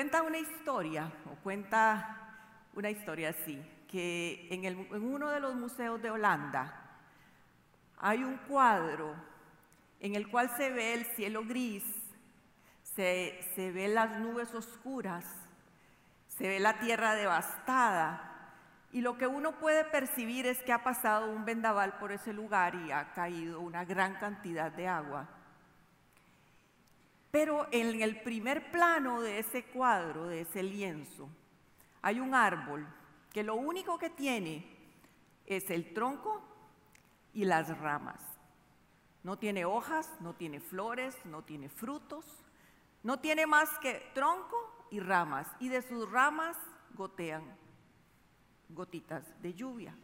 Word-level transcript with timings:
Cuenta 0.00 0.22
una 0.22 0.38
historia, 0.38 1.12
o 1.26 1.34
cuenta 1.42 2.16
una 2.72 2.88
historia 2.88 3.28
así, 3.38 3.62
que 3.86 4.48
en, 4.50 5.04
uno 5.04 5.28
de 5.28 5.40
los 5.40 5.54
museos 5.54 6.00
de 6.00 6.10
Holanda 6.10 6.72
hay 7.98 8.24
un 8.24 8.38
cuadro 8.48 9.14
en 10.00 10.14
el 10.14 10.30
cual 10.30 10.56
se 10.56 10.70
ve 10.70 10.94
el 10.94 11.04
cielo 11.16 11.44
gris, 11.44 11.84
se, 12.82 13.46
se 13.54 13.72
ve 13.72 13.88
las 13.88 14.18
nubes 14.18 14.54
oscuras, 14.54 15.26
se 16.28 16.48
ve 16.48 16.60
la 16.60 16.80
tierra 16.80 17.14
devastada, 17.14 18.54
y 18.92 19.02
lo 19.02 19.18
que 19.18 19.26
uno 19.26 19.58
puede 19.58 19.84
percibir 19.84 20.46
es 20.46 20.62
que 20.62 20.72
ha 20.72 20.82
pasado 20.82 21.30
un 21.30 21.44
vendaval 21.44 21.98
por 21.98 22.10
ese 22.10 22.32
lugar 22.32 22.74
y 22.74 22.90
ha 22.90 23.12
caído 23.12 23.60
una 23.60 23.84
gran 23.84 24.14
cantidad 24.14 24.72
de 24.72 24.88
agua. 24.88 25.28
Pero 27.30 27.68
en 27.70 28.02
el 28.02 28.20
primer 28.22 28.70
plano 28.70 29.20
de 29.20 29.38
ese 29.38 29.64
cuadro, 29.64 30.26
de 30.26 30.40
ese 30.42 30.62
lienzo, 30.62 31.28
hay 32.02 32.18
un 32.18 32.34
árbol 32.34 32.86
que 33.32 33.42
lo 33.42 33.54
único 33.54 33.98
que 33.98 34.10
tiene 34.10 34.66
es 35.46 35.70
el 35.70 35.92
tronco 35.94 36.42
y 37.32 37.44
las 37.44 37.76
ramas. 37.78 38.20
No 39.22 39.38
tiene 39.38 39.64
hojas, 39.64 40.10
no 40.20 40.34
tiene 40.34 40.60
flores, 40.60 41.16
no 41.24 41.42
tiene 41.42 41.68
frutos, 41.68 42.24
no 43.02 43.20
tiene 43.20 43.46
más 43.46 43.78
que 43.78 44.10
tronco 44.14 44.86
y 44.90 44.98
ramas. 44.98 45.46
Y 45.60 45.68
de 45.68 45.82
sus 45.82 46.10
ramas 46.10 46.56
gotean 46.94 47.44
gotitas 48.68 49.24
de 49.42 49.54
lluvia. 49.54 49.94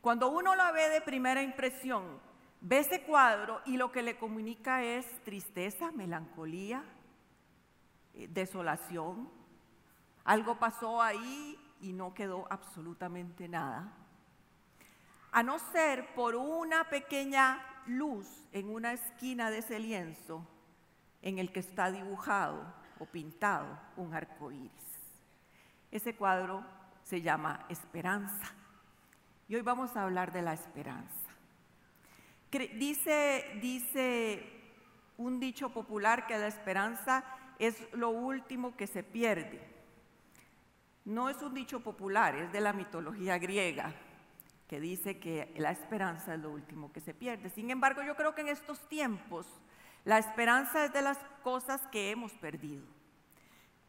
Cuando 0.00 0.28
uno 0.28 0.54
la 0.54 0.72
ve 0.72 0.88
de 0.88 1.00
primera 1.00 1.42
impresión, 1.42 2.20
ve 2.60 2.78
ese 2.78 3.02
cuadro 3.02 3.60
y 3.64 3.76
lo 3.76 3.90
que 3.90 4.02
le 4.02 4.18
comunica 4.18 4.82
es 4.82 5.06
tristeza, 5.24 5.90
melancolía, 5.92 6.84
eh, 8.14 8.28
desolación. 8.28 9.30
Algo 10.24 10.58
pasó 10.58 11.00
ahí 11.00 11.58
y 11.80 11.92
no 11.92 12.14
quedó 12.14 12.46
absolutamente 12.50 13.48
nada. 13.48 13.92
A 15.32 15.42
no 15.42 15.58
ser 15.58 16.14
por 16.14 16.36
una 16.36 16.84
pequeña 16.90 17.64
luz 17.86 18.26
en 18.52 18.68
una 18.68 18.92
esquina 18.92 19.50
de 19.50 19.58
ese 19.58 19.78
lienzo 19.78 20.46
en 21.22 21.38
el 21.38 21.52
que 21.52 21.60
está 21.60 21.90
dibujado 21.90 22.74
o 22.98 23.06
pintado 23.06 23.78
un 23.96 24.12
arco 24.12 24.52
iris. 24.52 24.70
Ese 25.90 26.14
cuadro 26.14 26.64
se 27.02 27.22
llama 27.22 27.66
esperanza. 27.68 28.54
Y 29.48 29.56
hoy 29.56 29.62
vamos 29.62 29.96
a 29.96 30.02
hablar 30.02 30.32
de 30.32 30.42
la 30.42 30.52
esperanza. 30.52 31.29
Dice, 32.50 33.58
dice 33.60 34.42
un 35.16 35.38
dicho 35.38 35.70
popular 35.70 36.26
que 36.26 36.36
la 36.36 36.48
esperanza 36.48 37.24
es 37.58 37.76
lo 37.92 38.10
último 38.10 38.76
que 38.76 38.86
se 38.86 39.02
pierde. 39.02 39.60
No 41.04 41.30
es 41.30 41.40
un 41.42 41.54
dicho 41.54 41.80
popular, 41.80 42.34
es 42.34 42.52
de 42.52 42.60
la 42.60 42.72
mitología 42.72 43.38
griega, 43.38 43.94
que 44.66 44.80
dice 44.80 45.18
que 45.18 45.52
la 45.56 45.70
esperanza 45.70 46.34
es 46.34 46.40
lo 46.40 46.50
último 46.50 46.92
que 46.92 47.00
se 47.00 47.14
pierde. 47.14 47.50
Sin 47.50 47.70
embargo, 47.70 48.02
yo 48.02 48.16
creo 48.16 48.34
que 48.34 48.40
en 48.40 48.48
estos 48.48 48.88
tiempos 48.88 49.46
la 50.04 50.18
esperanza 50.18 50.84
es 50.84 50.92
de 50.92 51.02
las 51.02 51.18
cosas 51.42 51.86
que 51.88 52.10
hemos 52.10 52.32
perdido. 52.32 52.84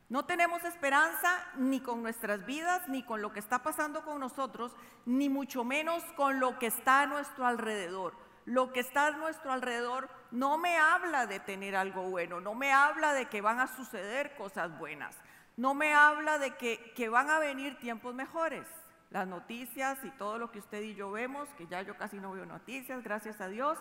No 0.10 0.26
tenemos 0.26 0.64
esperanza 0.66 1.30
ni 1.56 1.80
con 1.80 2.04
nuestras 2.04 2.46
vidas, 2.46 2.88
ni 2.90 3.02
con 3.02 3.22
lo 3.22 3.32
que 3.32 3.40
está 3.40 3.64
pasando 3.64 4.04
con 4.04 4.20
nosotros, 4.20 4.76
ni 5.06 5.30
mucho 5.30 5.64
menos 5.64 6.04
con 6.18 6.42
lo 6.42 6.60
que 6.60 6.68
está 6.68 7.04
a 7.04 7.08
nuestro 7.08 7.46
alrededor. 7.46 8.14
Lo 8.46 8.74
que 8.74 8.80
está 8.80 9.08
a 9.08 9.12
nuestro 9.12 9.52
alrededor 9.52 10.10
no 10.32 10.58
me 10.58 10.78
habla 10.78 11.28
de 11.28 11.40
tener 11.40 11.76
algo 11.76 12.10
bueno, 12.10 12.42
no 12.42 12.56
me 12.56 12.72
habla 12.72 13.14
de 13.14 13.26
que 13.26 13.42
van 13.42 13.60
a 13.60 13.68
suceder 13.68 14.36
cosas 14.36 14.78
buenas, 14.80 15.16
no 15.58 15.74
me 15.74 15.94
habla 15.94 16.40
de 16.40 16.56
que, 16.56 16.94
que 16.96 17.10
van 17.10 17.30
a 17.30 17.40
venir 17.40 17.78
tiempos 17.78 18.16
mejores. 18.16 18.66
Las 19.12 19.28
noticias 19.28 20.00
y 20.04 20.10
todo 20.12 20.38
lo 20.38 20.52
que 20.52 20.60
usted 20.60 20.82
y 20.82 20.96
yo 20.96 21.12
vemos, 21.12 21.50
que 21.58 21.68
ya 21.68 21.82
yo 21.82 21.98
casi 21.98 22.18
no 22.18 22.32
veo 22.32 22.46
noticias, 22.46 23.04
gracias 23.04 23.42
a 23.42 23.50
Dios, 23.50 23.78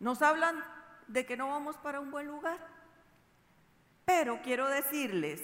nos 0.00 0.22
hablan 0.22 0.64
de 1.06 1.26
que 1.26 1.36
no 1.36 1.48
vamos 1.48 1.76
para 1.76 2.00
un 2.00 2.10
buen 2.10 2.26
lugar. 2.26 2.58
Pero 4.04 4.40
quiero 4.42 4.68
decirles 4.68 5.40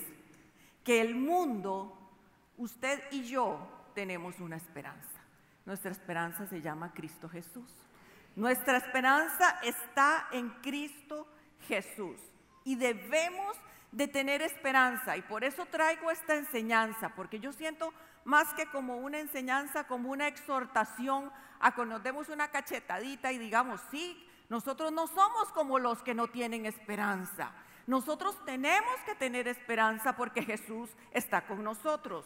que 0.83 1.01
el 1.01 1.15
mundo, 1.15 1.97
usted 2.57 3.01
y 3.11 3.25
yo 3.25 3.69
tenemos 3.95 4.41
una 4.41 4.57
esperanza. 4.57 5.21
Nuestra 5.67 5.91
esperanza 5.91 6.47
se 6.47 6.63
llama 6.63 6.93
Cristo 6.95 7.29
Jesús. 7.29 7.71
Nuestra 8.39 8.77
esperanza 8.77 9.59
está 9.65 10.29
en 10.31 10.51
Cristo 10.63 11.27
Jesús. 11.67 12.21
Y 12.63 12.77
debemos 12.77 13.57
de 13.91 14.07
tener 14.07 14.43
esperanza. 14.43 15.17
Y 15.17 15.23
por 15.23 15.43
eso 15.43 15.67
traigo 15.67 16.09
esta 16.13 16.37
enseñanza, 16.37 17.09
porque 17.17 17.41
yo 17.41 17.53
siento 17.53 17.93
más 18.25 18.55
que 18.55 18.67
como 18.67 18.99
una 18.99 19.19
enseñanza, 19.19 19.89
como 19.89 20.11
una 20.11 20.29
exhortación 20.29 21.33
a 21.59 21.75
que 21.75 21.85
nos 21.85 22.01
demos 22.05 22.29
una 22.29 22.47
cachetadita 22.53 23.33
y 23.33 23.39
digamos, 23.39 23.81
sí, 23.91 24.25
nosotros 24.49 24.93
no 24.93 25.09
somos 25.09 25.51
como 25.53 25.81
los 25.81 26.01
que 26.05 26.15
no 26.15 26.29
tienen 26.29 26.65
esperanza. 26.65 27.51
Nosotros 27.89 28.45
tenemos 28.45 29.01
que 29.05 29.17
tener 29.17 29.49
esperanza 29.49 30.15
porque 30.15 30.45
Jesús 30.45 30.91
está 31.11 31.45
con 31.45 31.65
nosotros. 31.65 32.25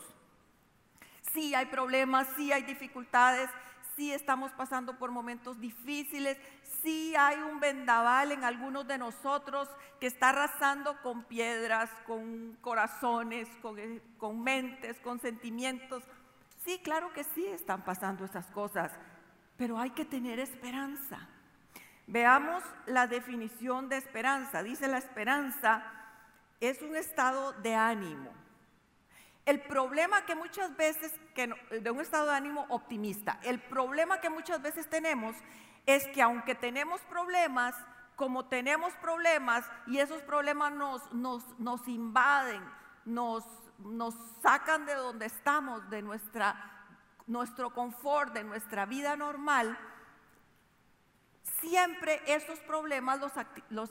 Sí 1.33 1.55
hay 1.55 1.67
problemas, 1.67 2.29
sí 2.37 2.53
hay 2.53 2.65
dificultades, 2.65 3.49
sí 4.03 4.13
estamos 4.13 4.51
pasando 4.55 4.99
por 4.99 5.13
momentos 5.13 5.61
difíciles, 5.61 6.37
sí 6.83 7.15
hay 7.17 7.41
un 7.41 7.61
vendaval 7.61 8.33
en 8.33 8.43
algunos 8.43 8.85
de 8.89 8.99
nosotros 8.99 9.69
que 10.01 10.09
está 10.09 10.31
arrasando 10.31 11.01
con 11.03 11.23
piedras, 11.23 11.89
con 12.05 12.59
corazones, 12.61 13.49
con, 13.63 13.79
eh, 13.79 14.03
con 14.19 14.43
mentes, 14.43 14.99
con 14.99 15.21
sentimientos. 15.21 16.03
Sí, 16.65 16.81
claro 16.83 17.13
que 17.13 17.23
sí 17.23 17.47
están 17.47 17.85
pasando 17.85 18.25
esas 18.25 18.47
cosas, 18.47 18.91
pero 19.57 19.79
hay 19.79 19.91
que 19.91 20.05
tener 20.05 20.41
esperanza. 20.41 21.29
Veamos 22.09 22.65
la 22.87 23.07
definición 23.07 23.89
de 23.89 23.99
esperanza. 23.99 24.65
Dice 24.65 24.89
la 24.89 24.99
esperanza 24.99 25.85
es 26.59 26.83
un 26.83 26.97
estado 26.97 27.53
de 27.53 27.77
ánimo. 27.77 28.42
El 29.45 29.61
problema 29.63 30.25
que 30.25 30.35
muchas 30.35 30.77
veces, 30.77 31.13
de 31.35 31.91
un 31.91 32.01
estado 32.01 32.27
de 32.27 32.35
ánimo 32.35 32.67
optimista, 32.69 33.41
el 33.43 33.61
problema 33.61 34.21
que 34.21 34.31
muchas 34.31 34.63
veces 34.63 34.89
tenemos 34.89 35.35
es 35.87 36.07
que 36.09 36.23
aunque 36.23 36.55
tenemos 36.55 37.01
problemas, 37.03 37.75
como 38.15 38.47
tenemos 38.47 38.95
problemas 38.95 39.65
y 39.87 39.99
esos 39.99 40.23
problemas 40.23 40.73
nos, 40.73 41.13
nos, 41.13 41.59
nos 41.59 41.89
invaden, 41.89 42.63
nos, 43.05 43.45
nos 43.79 44.15
sacan 44.43 44.87
de 44.87 44.95
donde 44.95 45.27
estamos, 45.27 45.89
de 45.91 46.03
nuestra, 46.03 46.87
nuestro 47.27 47.75
confort, 47.75 48.33
de 48.33 48.45
nuestra 48.45 48.87
vida 48.87 49.17
normal, 49.17 49.77
siempre 51.61 52.21
esos 52.27 52.59
problemas 52.61 53.21
los, 53.71 53.91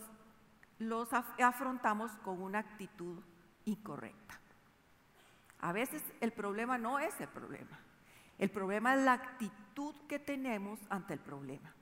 los, 0.80 1.10
afrontamos 1.14 2.12
con 2.24 2.42
una 2.42 2.60
actitud 2.60 3.24
incorrecta. 3.66 4.41
A 5.62 5.72
veces 5.72 6.04
el 6.20 6.34
problema 6.34 6.78
no 6.78 7.00
es 7.00 7.20
el 7.22 7.28
problema. 7.28 7.80
El 8.38 8.50
problema 8.50 8.96
es 8.96 9.02
la 9.02 9.14
actitud 9.14 9.96
que 10.08 10.18
tenemos 10.18 10.80
ante 10.90 11.14
el 11.14 11.20
problema. 11.20 11.74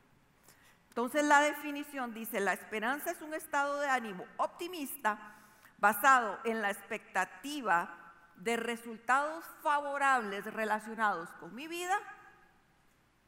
Entonces 0.89 1.23
la 1.23 1.39
definición 1.39 2.13
dice, 2.13 2.41
la 2.41 2.53
esperanza 2.53 3.11
es 3.11 3.21
un 3.21 3.33
estado 3.33 3.79
de 3.79 3.87
ánimo 3.87 4.25
optimista 4.37 5.35
basado 5.77 6.39
en 6.43 6.61
la 6.61 6.71
expectativa 6.71 7.95
de 8.35 8.57
resultados 8.57 9.45
favorables 9.63 10.43
relacionados 10.53 11.29
con 11.39 11.55
mi 11.55 11.67
vida 11.67 11.97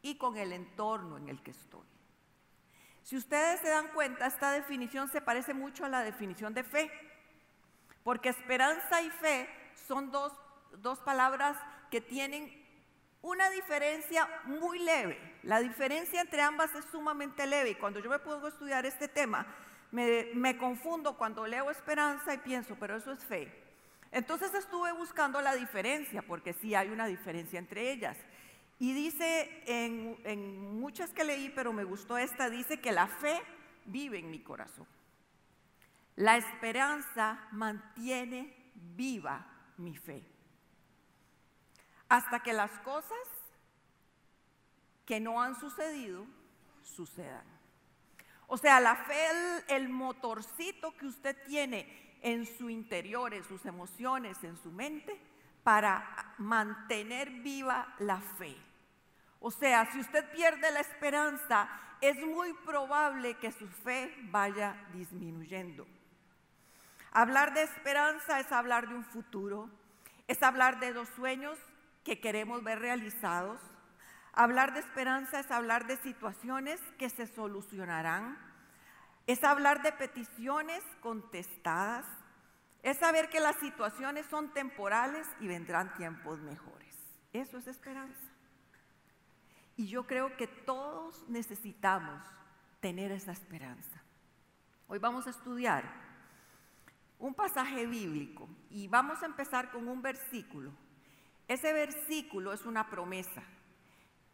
y 0.01 0.17
con 0.17 0.35
el 0.35 0.51
entorno 0.51 1.17
en 1.17 1.29
el 1.29 1.41
que 1.41 1.51
estoy. 1.51 1.87
Si 3.03 3.15
ustedes 3.15 3.61
se 3.61 3.69
dan 3.69 3.87
cuenta, 3.93 4.27
esta 4.27 4.51
definición 4.51 5.07
se 5.07 5.21
parece 5.21 5.53
mucho 5.53 5.85
a 5.85 5.89
la 5.89 6.01
definición 6.01 6.53
de 6.53 6.63
fe, 6.63 6.91
porque 8.03 8.29
esperanza 8.29 9.01
y 9.01 9.09
fe 9.09 9.60
son 9.87 10.11
dos, 10.11 10.33
palabras 11.05 11.57
que 11.89 12.01
tienen 12.01 12.51
una 13.21 13.49
diferencia 13.49 14.27
muy 14.45 14.79
leve. 14.79 15.39
La 15.43 15.59
diferencia 15.59 16.21
entre 16.21 16.41
ambas 16.41 16.73
es 16.75 16.85
sumamente 16.85 17.45
leve 17.45 17.71
y 17.71 17.75
cuando 17.75 17.99
yo 17.99 18.09
me 18.09 18.19
pongo 18.19 18.45
a 18.45 18.49
estudiar 18.49 18.85
este 18.85 19.07
tema, 19.07 19.45
me, 19.91 20.29
me, 20.33 20.57
confundo 20.57 21.17
cuando 21.17 21.45
leo 21.45 21.69
esperanza 21.69 22.33
y 22.33 22.37
pienso, 22.37 22.75
pero 22.79 22.95
eso 22.95 23.11
es 23.11 23.23
fe. 23.25 23.51
Entonces 24.11 24.53
estuve 24.53 24.91
buscando 24.93 25.41
la 25.41 25.55
diferencia, 25.55 26.21
porque 26.21 26.53
sí 26.53 26.75
hay 26.75 26.89
una 26.89 27.07
diferencia 27.07 27.59
entre 27.59 27.91
ellas. 27.91 28.17
Y 28.81 28.93
dice 28.93 29.61
en, 29.67 30.79
muchas 30.79 31.13
que 31.13 31.23
leí, 31.23 31.49
pero 31.49 31.71
me 31.71 31.83
gustó 31.83 32.17
esta, 32.17 32.49
dice 32.49 32.81
que 32.81 32.91
la 32.91 33.05
fe 33.05 33.39
vive 33.85 34.17
en 34.17 34.31
mi 34.31 34.39
corazón. 34.39 34.87
La 36.15 36.35
esperanza 36.35 37.47
mantiene 37.51 38.71
viva 38.73 39.45
mi 39.83 39.95
fe. 39.95 40.23
Hasta 42.09 42.41
que 42.41 42.53
las 42.53 42.71
cosas 42.79 43.27
que 45.05 45.19
no 45.19 45.41
han 45.41 45.59
sucedido 45.59 46.25
sucedan. 46.81 47.45
O 48.47 48.57
sea, 48.57 48.79
la 48.79 48.95
fe, 48.95 49.29
el, 49.29 49.63
el 49.83 49.89
motorcito 49.89 50.95
que 50.97 51.07
usted 51.07 51.37
tiene 51.45 52.17
en 52.21 52.45
su 52.45 52.69
interior, 52.69 53.33
en 53.33 53.43
sus 53.43 53.65
emociones, 53.65 54.43
en 54.43 54.57
su 54.57 54.71
mente, 54.71 55.19
para 55.63 56.33
mantener 56.37 57.29
viva 57.29 57.95
la 57.99 58.19
fe. 58.19 58.55
O 59.39 59.51
sea, 59.51 59.91
si 59.91 59.99
usted 59.99 60.29
pierde 60.31 60.71
la 60.71 60.81
esperanza, 60.81 61.69
es 62.01 62.19
muy 62.19 62.53
probable 62.65 63.35
que 63.35 63.51
su 63.51 63.67
fe 63.67 64.13
vaya 64.29 64.75
disminuyendo. 64.93 65.87
Hablar 67.13 67.53
de 67.53 67.63
esperanza 67.63 68.39
es 68.39 68.51
hablar 68.53 68.87
de 68.87 68.95
un 68.95 69.03
futuro, 69.03 69.69
es 70.27 70.41
hablar 70.41 70.79
de 70.79 70.91
los 70.91 71.09
sueños 71.09 71.59
que 72.05 72.21
queremos 72.21 72.63
ver 72.63 72.79
realizados. 72.79 73.59
Hablar 74.31 74.73
de 74.73 74.79
esperanza 74.79 75.41
es 75.41 75.51
hablar 75.51 75.87
de 75.87 75.97
situaciones 75.97 76.79
que 76.97 77.09
se 77.09 77.27
solucionarán. 77.27 78.37
Es 79.27 79.43
hablar 79.43 79.81
de 79.81 79.91
peticiones 79.91 80.81
contestadas. 81.01 82.05
Es 82.81 82.97
saber 82.97 83.29
que 83.29 83.41
las 83.41 83.57
situaciones 83.57 84.25
son 84.27 84.53
temporales 84.53 85.27
y 85.41 85.47
vendrán 85.47 85.93
tiempos 85.95 86.39
mejores. 86.39 86.95
Eso 87.33 87.57
es 87.57 87.67
esperanza. 87.67 88.31
Y 89.75 89.87
yo 89.87 90.07
creo 90.07 90.37
que 90.37 90.47
todos 90.47 91.27
necesitamos 91.27 92.23
tener 92.79 93.11
esa 93.11 93.33
esperanza. 93.33 94.01
Hoy 94.87 94.99
vamos 94.99 95.27
a 95.27 95.31
estudiar 95.31 96.00
un 97.21 97.35
pasaje 97.35 97.85
bíblico 97.85 98.49
y 98.69 98.87
vamos 98.87 99.21
a 99.21 99.27
empezar 99.27 99.71
con 99.71 99.87
un 99.87 100.01
versículo. 100.01 100.71
Ese 101.47 101.71
versículo 101.71 102.51
es 102.51 102.65
una 102.65 102.89
promesa. 102.89 103.43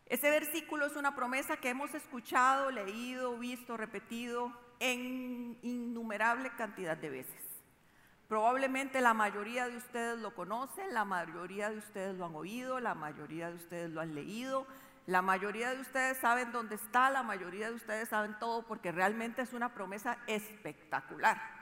Ese 0.06 0.30
versículo 0.30 0.86
es 0.86 0.96
una 0.96 1.14
promesa 1.14 1.58
que 1.58 1.70
hemos 1.70 1.94
escuchado, 1.94 2.72
leído, 2.72 3.38
visto, 3.38 3.76
repetido 3.76 4.58
en 4.80 5.60
innumerable 5.64 6.50
cantidad 6.56 6.96
de 6.96 7.10
veces. 7.10 7.44
Probablemente 8.30 9.02
la 9.02 9.14
mayoría 9.14 9.68
de 9.68 9.78
ustedes 9.78 10.20
lo 10.20 10.34
conocen, 10.34 10.94
la 10.94 11.04
mayoría 11.04 11.70
de 11.70 11.78
ustedes 11.78 12.16
lo 12.16 12.26
han 12.26 12.36
oído, 12.36 12.80
la 12.80 12.96
mayoría 12.96 13.50
de 13.50 13.56
ustedes 13.56 13.90
lo 13.90 14.00
han 14.00 14.16
leído, 14.16 14.66
la 15.08 15.22
mayoría 15.22 15.74
de 15.74 15.82
ustedes 15.82 16.18
saben 16.18 16.54
dónde 16.54 16.76
está, 16.76 17.10
la 17.10 17.24
mayoría 17.24 17.70
de 17.70 17.76
ustedes 17.76 18.08
saben 18.08 18.38
todo 18.40 18.66
porque 18.66 18.94
realmente 18.94 19.42
es 19.42 19.52
una 19.52 19.74
promesa 19.74 20.20
espectacular. 20.28 21.57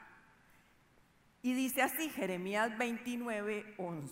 Y 1.45 1.53
dice 1.53 1.83
así 1.83 2.09
Jeremías 2.09 2.75
29, 2.75 3.75
11. 3.77 4.12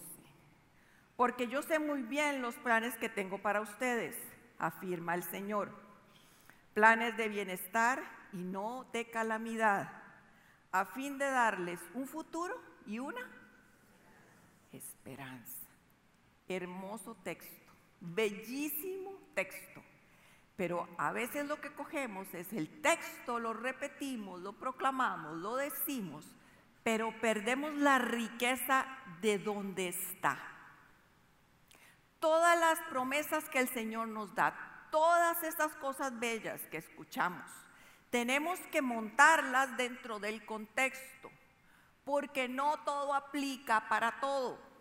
Porque 1.15 1.47
yo 1.47 1.63
sé 1.63 1.79
muy 1.79 2.03
bien 2.03 2.43
los 2.43 2.53
planes 2.57 2.95
que 2.97 3.09
tengo 3.09 3.39
para 3.39 3.61
ustedes, 3.61 4.15
afirma 4.59 5.15
el 5.15 5.23
Señor. 5.23 5.71
Planes 6.75 7.17
de 7.17 7.29
bienestar 7.29 8.03
y 8.33 8.43
no 8.43 8.85
de 8.93 9.09
calamidad, 9.09 9.89
a 10.71 10.85
fin 10.85 11.17
de 11.17 11.25
darles 11.25 11.79
un 11.95 12.05
futuro 12.05 12.53
y 12.85 12.99
una 12.99 13.27
esperanza. 14.71 15.65
Hermoso 16.47 17.15
texto 17.23 17.73
bellísimo 17.99 19.11
texto. 19.33 19.81
Pero 20.55 20.87
a 20.99 21.11
veces 21.11 21.47
lo 21.47 21.59
que 21.59 21.73
cogemos 21.73 22.31
es 22.35 22.53
el 22.53 22.81
texto, 22.83 23.39
lo 23.39 23.53
repetimos, 23.53 24.39
lo 24.41 24.53
proclamamos, 24.53 25.37
lo 25.37 25.55
decimos, 25.55 26.27
pero 26.83 27.13
perdemos 27.21 27.73
la 27.75 27.97
riqueza 27.97 28.85
de 29.21 29.39
donde 29.39 29.87
está. 29.87 30.37
Todas 32.19 32.59
las 32.59 32.79
promesas 32.89 33.49
que 33.49 33.59
el 33.59 33.69
Señor 33.69 34.09
nos 34.09 34.33
da, 34.35 34.53
todas 34.91 35.43
estas 35.43 35.73
cosas 35.75 36.19
bellas 36.19 36.61
que 36.67 36.77
escuchamos, 36.77 37.49
tenemos 38.09 38.59
que 38.71 38.81
montarlas 38.81 39.75
dentro 39.75 40.19
del 40.19 40.45
contexto, 40.45 41.31
porque 42.05 42.47
no 42.47 42.77
todo 42.83 43.13
aplica 43.13 43.87
para 43.89 44.19
todo. 44.19 44.73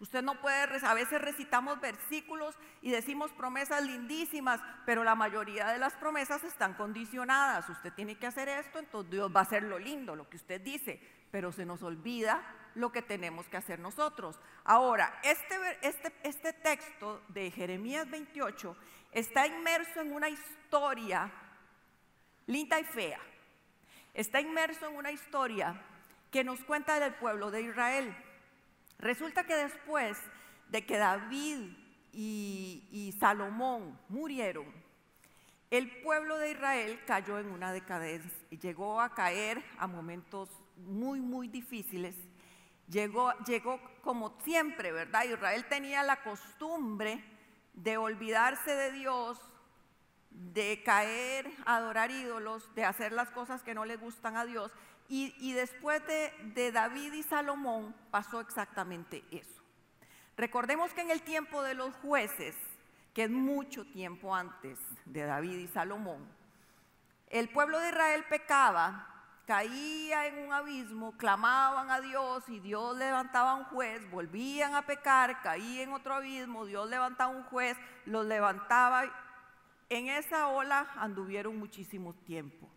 Usted 0.00 0.22
no 0.22 0.40
puede, 0.40 0.86
a 0.86 0.94
veces 0.94 1.20
recitamos 1.20 1.80
versículos 1.80 2.54
y 2.82 2.90
decimos 2.90 3.32
promesas 3.32 3.82
lindísimas, 3.82 4.60
pero 4.86 5.02
la 5.02 5.16
mayoría 5.16 5.68
de 5.68 5.78
las 5.78 5.94
promesas 5.94 6.44
están 6.44 6.74
condicionadas. 6.74 7.68
Usted 7.68 7.92
tiene 7.94 8.16
que 8.16 8.28
hacer 8.28 8.48
esto, 8.48 8.78
entonces 8.78 9.10
Dios 9.10 9.32
va 9.34 9.40
a 9.40 9.42
hacer 9.42 9.64
lo 9.64 9.78
lindo, 9.78 10.14
lo 10.14 10.28
que 10.28 10.36
usted 10.36 10.60
dice, 10.60 11.00
pero 11.30 11.52
se 11.52 11.64
nos 11.64 11.82
olvida 11.82 12.42
lo 12.74 12.92
que 12.92 13.02
tenemos 13.02 13.48
que 13.48 13.56
hacer 13.56 13.80
nosotros. 13.80 14.38
Ahora, 14.64 15.18
este, 15.22 15.56
este, 15.82 16.12
este 16.22 16.52
texto 16.52 17.22
de 17.28 17.50
Jeremías 17.50 18.08
28 18.10 18.76
está 19.12 19.46
inmerso 19.46 20.00
en 20.00 20.12
una 20.12 20.28
historia 20.28 21.30
linda 22.46 22.78
y 22.78 22.84
fea. 22.84 23.20
Está 24.14 24.40
inmerso 24.40 24.88
en 24.88 24.96
una 24.96 25.12
historia 25.12 25.80
que 26.30 26.44
nos 26.44 26.62
cuenta 26.64 27.00
del 27.00 27.14
pueblo 27.14 27.50
de 27.50 27.62
Israel. 27.62 28.16
Resulta 28.98 29.44
que 29.44 29.54
después 29.54 30.18
de 30.68 30.84
que 30.84 30.98
David 30.98 31.70
y, 32.12 33.14
Salomón 33.20 33.98
murieron, 34.08 34.66
el 35.70 36.00
pueblo 36.02 36.38
de 36.38 36.52
Israel 36.52 36.98
cayó 37.06 37.38
en 37.38 37.50
una 37.50 37.72
decadencia 37.72 38.32
y 38.50 38.58
llegó 38.58 39.00
a 39.00 39.14
caer 39.14 39.62
a 39.78 39.86
momentos 39.86 40.48
muy, 40.78 41.20
muy 41.20 41.48
difíciles. 41.48 42.14
Llegó, 42.88 43.32
llegó 43.46 43.80
como 44.02 44.38
siempre, 44.44 44.92
¿verdad? 44.92 45.24
Israel 45.24 45.66
tenía 45.68 46.02
la 46.02 46.22
costumbre 46.22 47.22
de 47.74 47.96
olvidarse 47.96 48.74
de 48.74 48.92
Dios, 48.92 49.38
de 50.30 50.82
caer, 50.84 51.50
adorar 51.66 52.10
ídolos, 52.10 52.74
de 52.74 52.84
hacer 52.84 53.12
las 53.12 53.30
cosas 53.30 53.62
que 53.62 53.74
no 53.74 53.84
le 53.84 53.96
gustan 53.96 54.36
a 54.36 54.44
Dios. 54.44 54.72
Y, 55.10 55.52
después 55.54 56.06
de, 56.06 56.32
de 56.54 56.70
David 56.70 57.14
y 57.14 57.22
Salomón 57.22 57.94
pasó 58.10 58.40
exactamente 58.40 59.24
eso. 59.30 59.62
Recordemos 60.36 60.92
que 60.92 61.00
en 61.00 61.10
el 61.10 61.22
tiempo 61.22 61.62
de 61.62 61.72
los 61.72 61.94
jueces, 61.96 62.54
que 63.14 63.24
es 63.24 63.30
mucho 63.30 63.86
tiempo 63.86 64.34
antes 64.34 64.78
de 65.06 65.24
David 65.24 65.58
y 65.58 65.66
Salomón, 65.68 66.28
el 67.30 67.48
pueblo 67.48 67.78
de 67.80 67.88
Israel 67.88 68.24
pecaba, 68.28 69.17
caía 69.48 70.26
en 70.26 70.44
un 70.44 70.52
abismo, 70.52 71.16
clamaban 71.16 71.90
a 71.90 72.02
Dios 72.02 72.44
y 72.48 72.60
Dios 72.60 72.94
levantaba 72.98 73.54
un 73.54 73.64
juez, 73.64 73.98
volvían 74.10 74.74
a 74.74 74.82
pecar, 74.82 75.40
caían 75.40 75.88
en 75.88 75.94
otro 75.94 76.16
abismo, 76.16 76.66
Dios 76.66 76.86
levantaba 76.90 77.34
un 77.34 77.44
juez, 77.44 77.74
los 78.04 78.26
levantaba. 78.26 79.04
En 79.88 80.08
esa 80.08 80.48
ola 80.48 80.92
anduvieron 80.96 81.58
muchísimo 81.58 82.12
tiempo. 82.26 82.68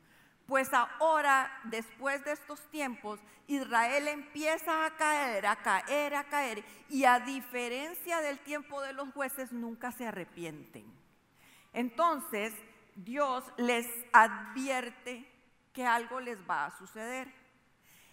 Pues 0.48 0.70
ahora, 0.72 1.52
después 1.66 2.24
de 2.24 2.32
estos 2.32 2.62
tiempos, 2.70 3.20
Israel 3.48 4.08
empieza 4.08 4.86
a 4.86 4.96
caer, 4.96 5.48
a 5.48 5.58
caer, 5.58 6.16
a 6.16 6.24
caer, 6.30 6.64
y 6.88 7.04
a 7.04 7.20
diferencia 7.20 8.22
del 8.22 8.40
tiempo 8.40 8.82
de 8.82 8.94
los 8.94 9.12
jueces, 9.12 9.52
nunca 9.52 9.92
se 9.92 10.08
arrepienten. 10.08 10.86
Entonces, 11.74 12.54
Dios 12.96 13.44
les 13.58 13.88
advierte 14.14 15.31
que 15.74 15.86
algo 15.86 16.20
les 16.20 16.38
va 16.50 16.66
a 16.66 16.78
suceder. 16.78 17.34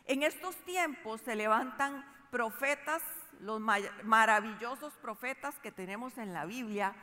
En 0.07 0.23
estos 0.23 0.57
tiempos 0.65 1.21
se 1.21 1.35
levantan 1.35 2.05
profetas, 2.31 3.03
los 3.41 3.61
maravillosos 3.61 4.93
profetas 4.95 5.59
que 5.61 5.71
tenemos 5.71 6.19
en 6.19 6.33
la 6.33 6.45
Biblia, 6.45 6.95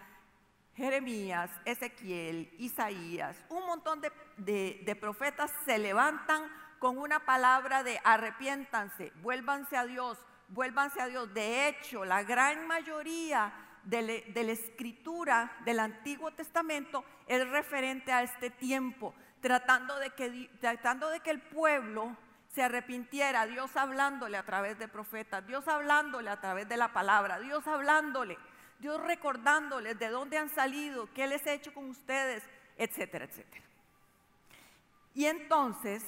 Jeremías, 0.76 1.50
Ezequiel, 1.64 2.54
Isaías, 2.60 3.38
un 3.50 3.66
montón 3.66 4.02
de, 4.02 4.98
profetas 5.00 5.52
se 5.64 5.78
levantan 5.78 6.44
con 6.80 6.98
una 6.98 7.26
palabra 7.26 7.84
de 7.84 8.00
arrepiéntanse, 8.04 9.14
vuélvanse 9.22 9.78
a 9.78 9.86
Dios, 9.86 10.18
vuélvanse 10.50 11.02
a 11.02 11.08
Dios. 11.08 11.34
De 11.34 11.70
hecho, 11.70 12.04
la 12.04 12.24
gran 12.24 12.68
mayoría 12.68 13.54
de, 13.84 14.02
la 14.36 14.52
escritura 14.52 15.56
del 15.64 15.80
Antiguo 15.80 16.32
Testamento 16.32 17.06
es 17.26 17.48
referente 17.50 18.12
a 18.12 18.24
este 18.24 18.50
tiempo, 18.50 19.16
tratando 19.46 20.00
de 20.00 20.10
que, 20.10 20.50
tratando 20.60 21.08
de 21.12 21.20
que 21.20 21.30
el 21.30 21.40
pueblo 21.40 22.18
se 22.56 22.64
arrepintiera, 22.64 23.46
Dios 23.46 23.76
hablándole 23.76 24.38
a 24.38 24.44
través 24.44 24.80
de 24.80 24.88
profetas, 24.88 25.46
Dios 25.46 25.68
hablándole 25.68 26.32
a 26.32 26.42
través 26.42 26.68
de 26.68 26.78
la 26.78 26.92
palabra, 26.94 27.40
Dios 27.40 27.68
hablándole. 27.68 28.40
Dios 28.80 29.00
recordándoles 29.04 30.00
de 30.00 30.10
dónde 30.10 30.40
han 30.40 30.50
salido, 30.50 31.08
qué 31.14 31.28
les 31.28 31.46
he 31.46 31.54
hecho 31.54 31.76
con 31.76 31.88
ustedes, 31.92 32.42
etcétera, 32.76 33.26
etcétera. 33.26 33.64
Y 35.14 35.28
entonces 35.28 36.04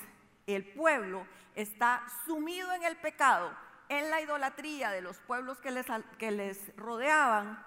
el 0.47 0.65
pueblo 0.73 1.27
está 1.53 2.07
sumido 2.25 2.73
en 2.73 2.85
el 2.85 2.97
pecado, 2.97 3.55
en 3.87 4.09
la 4.09 4.19
idolatría 4.19 4.89
de 4.89 5.01
los 5.01 5.19
pueblos 5.19 5.59
que 5.59 5.69
les, 5.69 5.85
que 6.17 6.31
les 6.31 6.75
rodeaban, 6.75 7.63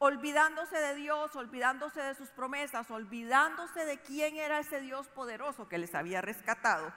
olvidándose 0.00 0.78
de 0.78 0.94
Dios, 0.94 1.36
olvidándose 1.36 2.00
de 2.00 2.14
sus 2.14 2.30
promesas, 2.30 2.90
olvidándose 2.90 3.84
de 3.84 3.98
quién 3.98 4.36
era 4.36 4.58
ese 4.58 4.80
Dios 4.80 5.06
poderoso 5.08 5.68
que 5.68 5.76
les 5.76 5.94
había 5.94 6.22
rescatado. 6.22 6.90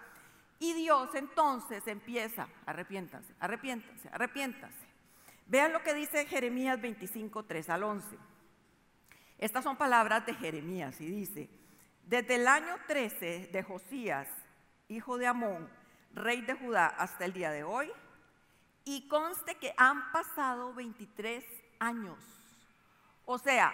Y 0.58 0.74
Dios 0.74 1.14
entonces 1.14 1.86
empieza, 1.88 2.48
arrepiéntanse, 2.66 3.36
arrepiéntanse, 3.42 4.10
arrepiéntanse. 4.10 4.88
Vean 5.48 5.74
lo 5.74 5.84
que 5.84 5.94
dice 5.94 6.26
Jeremías 6.26 6.82
25, 6.82 7.44
3 7.44 7.70
al 7.70 7.84
11. 7.84 8.18
Estas 9.38 9.66
son 9.66 9.76
palabras 9.76 10.26
de 10.26 10.36
Jeremías 10.36 11.02
y 11.02 11.08
dice, 11.08 11.50
desde 12.06 12.36
el 12.36 12.48
año 12.48 12.74
13 12.88 13.50
de 13.52 13.64
Josías, 13.64 14.30
hijo 14.88 15.18
de 15.18 15.28
Amón, 15.28 15.70
rey 16.14 16.40
de 16.40 16.54
Judá, 16.54 16.88
hasta 16.88 17.26
el 17.26 17.34
día 17.34 17.52
de 17.52 17.66
hoy. 17.66 17.92
Y 18.86 19.10
conste 19.10 19.56
que 19.56 19.74
han 19.76 20.10
pasado 20.14 20.74
23 20.74 21.44
años. 21.80 22.43
O 23.26 23.38
sea, 23.38 23.74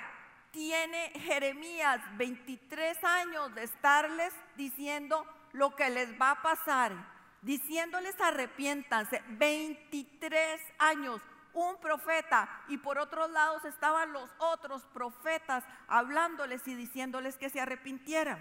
tiene 0.52 1.12
Jeremías 1.16 2.02
23 2.18 3.04
años 3.04 3.54
de 3.56 3.64
estarles 3.64 4.34
diciendo 4.56 5.26
lo 5.54 5.76
que 5.76 5.90
les 5.90 6.20
va 6.20 6.32
a 6.32 6.42
pasar, 6.42 6.94
diciéndoles 7.42 8.20
arrepiéntanse. 8.20 9.24
23 9.30 10.62
años, 10.80 11.22
un 11.54 11.80
profeta, 11.80 12.64
y 12.68 12.78
por 12.78 12.98
otros 13.00 13.30
lados 13.32 13.66
estaban 13.66 14.14
los 14.14 14.30
otros 14.40 14.84
profetas 14.94 15.64
hablándoles 15.88 16.68
y 16.68 16.76
diciéndoles 16.76 17.38
que 17.38 17.50
se 17.50 17.60
arrepintieran. 17.60 18.40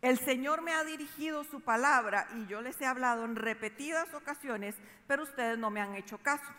El 0.00 0.18
Señor 0.18 0.62
me 0.62 0.72
ha 0.72 0.82
dirigido 0.82 1.44
su 1.44 1.60
palabra 1.60 2.26
y 2.34 2.46
yo 2.46 2.60
les 2.60 2.80
he 2.80 2.86
hablado 2.86 3.24
en 3.24 3.36
repetidas 3.36 4.12
ocasiones, 4.14 4.74
pero 5.06 5.22
ustedes 5.22 5.58
no 5.58 5.70
me 5.70 5.80
han 5.80 5.94
hecho 5.94 6.18
caso. 6.18 6.52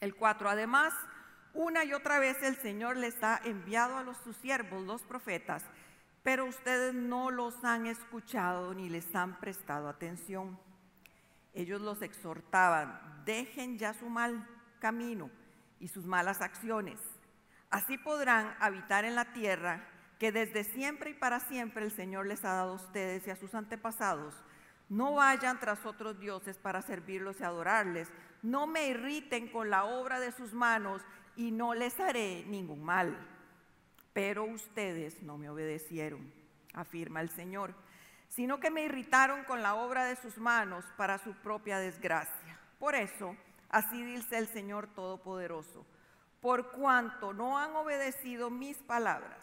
El 0.00 0.14
4. 0.14 0.48
Además, 0.48 0.92
una 1.54 1.84
y 1.84 1.92
otra 1.92 2.18
vez 2.18 2.42
el 2.42 2.56
Señor 2.56 2.96
les 2.96 3.22
ha 3.22 3.40
enviado 3.44 3.96
a 3.96 4.02
los 4.02 4.16
sus 4.18 4.36
siervos, 4.36 4.84
los 4.84 5.02
profetas, 5.02 5.64
pero 6.22 6.44
ustedes 6.44 6.92
no 6.94 7.30
los 7.30 7.64
han 7.64 7.86
escuchado 7.86 8.74
ni 8.74 8.88
les 8.88 9.14
han 9.14 9.38
prestado 9.40 9.88
atención. 9.88 10.58
Ellos 11.54 11.80
los 11.80 12.02
exhortaban, 12.02 13.22
dejen 13.24 13.78
ya 13.78 13.94
su 13.94 14.10
mal 14.10 14.46
camino 14.80 15.30
y 15.80 15.88
sus 15.88 16.04
malas 16.04 16.42
acciones. 16.42 17.00
Así 17.70 17.96
podrán 17.96 18.54
habitar 18.60 19.04
en 19.04 19.14
la 19.14 19.32
tierra 19.32 19.88
que 20.18 20.32
desde 20.32 20.64
siempre 20.64 21.10
y 21.10 21.14
para 21.14 21.40
siempre 21.40 21.84
el 21.84 21.90
Señor 21.90 22.26
les 22.26 22.44
ha 22.44 22.52
dado 22.52 22.72
a 22.72 22.76
ustedes 22.76 23.26
y 23.26 23.30
a 23.30 23.36
sus 23.36 23.54
antepasados. 23.54 24.34
No 24.88 25.14
vayan 25.14 25.58
tras 25.58 25.84
otros 25.84 26.18
dioses 26.20 26.58
para 26.58 26.82
servirlos 26.82 27.40
y 27.40 27.44
adorarles. 27.44 28.08
No 28.42 28.66
me 28.66 28.88
irriten 28.88 29.48
con 29.48 29.70
la 29.70 29.84
obra 29.84 30.20
de 30.20 30.32
sus 30.32 30.52
manos 30.52 31.02
y 31.34 31.50
no 31.50 31.74
les 31.74 31.98
haré 31.98 32.44
ningún 32.46 32.84
mal. 32.84 33.16
Pero 34.12 34.44
ustedes 34.44 35.22
no 35.22 35.36
me 35.38 35.50
obedecieron, 35.50 36.32
afirma 36.72 37.20
el 37.20 37.28
Señor, 37.30 37.74
sino 38.28 38.60
que 38.60 38.70
me 38.70 38.82
irritaron 38.84 39.44
con 39.44 39.62
la 39.62 39.74
obra 39.74 40.04
de 40.04 40.16
sus 40.16 40.38
manos 40.38 40.84
para 40.96 41.18
su 41.18 41.34
propia 41.34 41.78
desgracia. 41.78 42.58
Por 42.78 42.94
eso, 42.94 43.36
así 43.68 44.02
dice 44.02 44.38
el 44.38 44.46
Señor 44.46 44.86
Todopoderoso, 44.94 45.84
por 46.40 46.70
cuanto 46.70 47.32
no 47.32 47.58
han 47.58 47.74
obedecido 47.74 48.50
mis 48.50 48.78
palabras, 48.78 49.42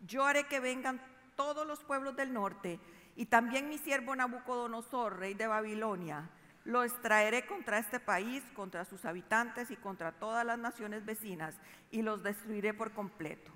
yo 0.00 0.24
haré 0.24 0.44
que 0.44 0.60
vengan 0.60 1.00
todos 1.36 1.66
los 1.66 1.84
pueblos 1.84 2.16
del 2.16 2.32
norte 2.32 2.80
y 3.20 3.26
también 3.26 3.68
mi 3.68 3.76
siervo 3.76 4.16
Nabucodonosor, 4.16 5.18
rey 5.18 5.34
de 5.34 5.46
Babilonia. 5.46 6.30
Lo 6.64 6.84
extraeré 6.84 7.44
contra 7.44 7.76
este 7.76 8.00
país, 8.00 8.42
contra 8.54 8.86
sus 8.86 9.04
habitantes 9.04 9.70
y 9.70 9.76
contra 9.76 10.12
todas 10.12 10.42
las 10.46 10.58
naciones 10.58 11.04
vecinas 11.04 11.54
y 11.90 12.00
los 12.00 12.22
destruiré 12.22 12.72
por 12.72 12.92
completo. 12.92 13.52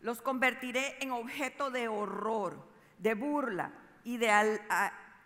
Los 0.00 0.22
convertiré 0.22 0.96
en 1.02 1.10
objeto 1.10 1.70
de 1.70 1.86
horror, 1.86 2.66
de 2.96 3.12
burla 3.12 3.72
y 4.04 4.16
de, 4.16 4.32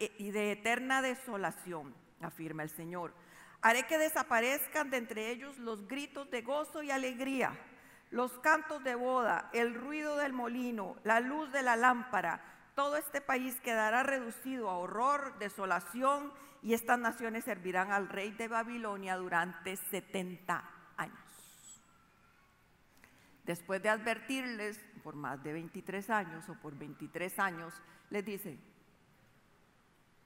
y 0.01 0.33
de 0.33 0.51
eterna 0.51 1.01
desolación, 1.01 1.95
afirma 2.21 2.65
el 2.65 2.71
Señor. 2.71 3.15
Haré 3.63 3.85
que 3.85 3.97
desaparezcan 3.97 4.91
de 4.91 4.97
entre 4.97 5.31
ellos 5.31 5.57
los 5.59 5.87
gritos 5.87 6.29
de 6.33 6.43
gozo 6.43 6.83
y 6.83 6.91
alegría 6.91 7.57
los 8.11 8.33
cantos 8.39 8.83
de 8.85 8.95
boda, 8.95 9.51
el 9.53 9.75
ruido 9.75 10.17
del 10.17 10.33
molino, 10.33 10.97
la 11.05 11.21
luz 11.21 11.53
de 11.53 11.63
la 11.63 11.77
lámpara, 11.77 12.41
todo 12.79 12.97
este 12.97 13.21
país 13.21 13.59
quedará 13.59 14.05
reducido 14.05 14.71
a 14.71 14.79
horror, 14.79 15.37
desolación, 15.41 16.33
y 16.63 16.75
estas 16.75 16.97
naciones 16.97 17.43
servirán 17.43 17.91
al 17.91 18.09
rey 18.09 18.31
de 18.31 18.47
Babilonia 18.47 19.17
durante 19.17 19.75
70 19.75 20.63
años. 20.97 21.83
Después 23.45 23.83
de 23.83 23.89
advertirles 23.89 24.79
por 25.03 25.17
más 25.17 25.43
de 25.43 25.55
23 25.55 26.09
años 26.11 26.49
o 26.49 26.55
por 26.55 26.79
23 26.79 27.37
años, 27.41 27.75
les 28.11 28.25
dice, 28.25 28.57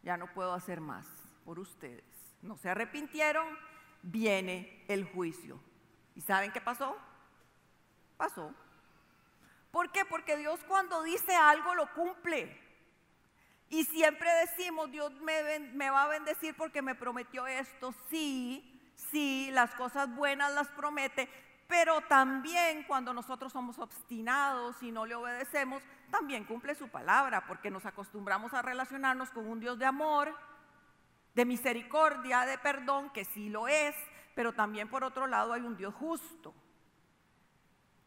ya 0.02 0.18
no 0.18 0.26
puedo 0.34 0.52
hacer 0.52 0.82
más 0.82 1.06
por 1.46 1.58
ustedes. 1.58 2.04
No 2.42 2.58
se 2.58 2.68
arrepintieron, 2.68 3.48
viene 4.02 4.84
el 4.88 5.06
juicio. 5.06 5.58
¿Y 6.14 6.20
saben 6.20 6.52
qué 6.52 6.60
pasó? 6.60 6.98
pasó. 8.18 8.54
¿Por 9.72 9.90
qué? 9.90 10.04
Porque 10.04 10.36
Dios 10.36 10.60
cuando 10.68 11.02
dice 11.02 11.34
algo 11.34 11.74
lo 11.74 11.92
cumple. 11.94 12.60
Y 13.70 13.84
siempre 13.84 14.30
decimos, 14.46 14.90
Dios 14.90 15.10
me, 15.22 15.58
me, 15.72 15.88
va 15.88 16.04
a 16.04 16.08
bendecir 16.08 16.54
porque 16.54 16.82
me 16.82 16.94
prometió 16.94 17.46
esto. 17.46 17.94
Sí, 18.10 18.92
sí, 19.10 19.48
las 19.50 19.74
cosas 19.74 20.14
buenas 20.14 20.52
las 20.52 20.68
promete, 20.68 21.26
pero 21.66 22.02
también 22.02 22.84
cuando 22.84 23.14
nosotros 23.14 23.50
somos 23.50 23.78
obstinados 23.78 24.82
y 24.82 24.92
no 24.92 25.06
le 25.06 25.14
obedecemos, 25.14 25.82
también 26.10 26.44
cumple 26.44 26.74
su 26.74 26.88
palabra, 26.88 27.46
porque 27.46 27.70
nos 27.70 27.86
acostumbramos 27.86 28.52
a 28.52 28.60
relacionarnos 28.60 29.30
con 29.30 29.46
un 29.46 29.58
Dios 29.58 29.78
de 29.78 29.86
amor, 29.86 30.36
de 31.34 31.46
misericordia, 31.46 32.40
de 32.40 32.58
perdón, 32.58 33.08
que 33.08 33.24
sí 33.24 33.48
lo 33.48 33.68
es, 33.68 33.96
pero 34.34 34.52
también 34.52 34.90
por 34.90 35.02
otro 35.02 35.26
lado 35.26 35.54
hay 35.54 35.62
un 35.62 35.78
Dios 35.78 35.94
justo 35.94 36.54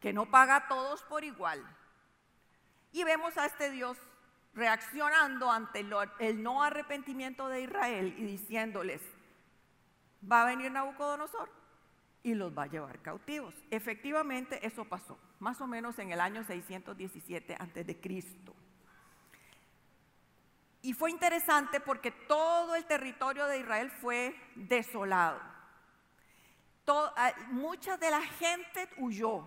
que 0.00 0.12
no 0.12 0.26
paga 0.30 0.56
a 0.56 0.68
todos 0.68 1.02
por 1.02 1.24
igual. 1.24 1.64
Y 2.92 3.04
vemos 3.04 3.36
a 3.36 3.46
este 3.46 3.70
Dios 3.70 3.98
reaccionando 4.54 5.50
ante 5.50 5.86
el 6.18 6.42
no 6.42 6.62
arrepentimiento 6.62 7.48
de 7.48 7.62
Israel 7.62 8.14
y 8.16 8.24
diciéndoles, 8.24 9.02
va 10.30 10.42
a 10.42 10.46
venir 10.46 10.72
Nabucodonosor 10.72 11.50
y 12.22 12.34
los 12.34 12.56
va 12.56 12.64
a 12.64 12.66
llevar 12.66 13.00
cautivos. 13.02 13.54
Efectivamente, 13.70 14.66
eso 14.66 14.84
pasó, 14.84 15.18
más 15.38 15.60
o 15.60 15.66
menos 15.66 15.98
en 15.98 16.10
el 16.10 16.20
año 16.20 16.42
617 16.44 17.56
antes 17.58 17.86
de 17.86 18.00
Cristo. 18.00 18.54
Y 20.82 20.92
fue 20.92 21.10
interesante 21.10 21.80
porque 21.80 22.10
todo 22.10 22.74
el 22.74 22.84
territorio 22.86 23.46
de 23.46 23.58
Israel 23.58 23.90
fue 23.90 24.34
desolado. 24.54 25.40
Ah, 26.88 27.32
mucha 27.50 27.96
de 27.96 28.10
la 28.10 28.22
gente 28.22 28.88
huyó, 28.98 29.44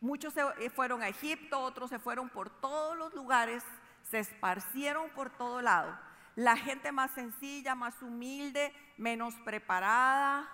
Muchos 0.00 0.32
se 0.32 0.40
eh, 0.60 0.70
fueron 0.70 1.02
a 1.02 1.08
Egipto, 1.08 1.60
otros 1.60 1.90
se 1.90 1.98
fueron 1.98 2.30
por 2.30 2.48
todos 2.48 2.96
los 2.96 3.12
lugares, 3.12 3.62
se 4.02 4.18
esparcieron 4.18 5.10
por 5.10 5.30
todo 5.30 5.60
lado. 5.60 5.96
La 6.36 6.56
gente 6.56 6.90
más 6.90 7.10
sencilla, 7.10 7.74
más 7.74 8.00
humilde, 8.00 8.72
menos 8.96 9.34
preparada, 9.44 10.48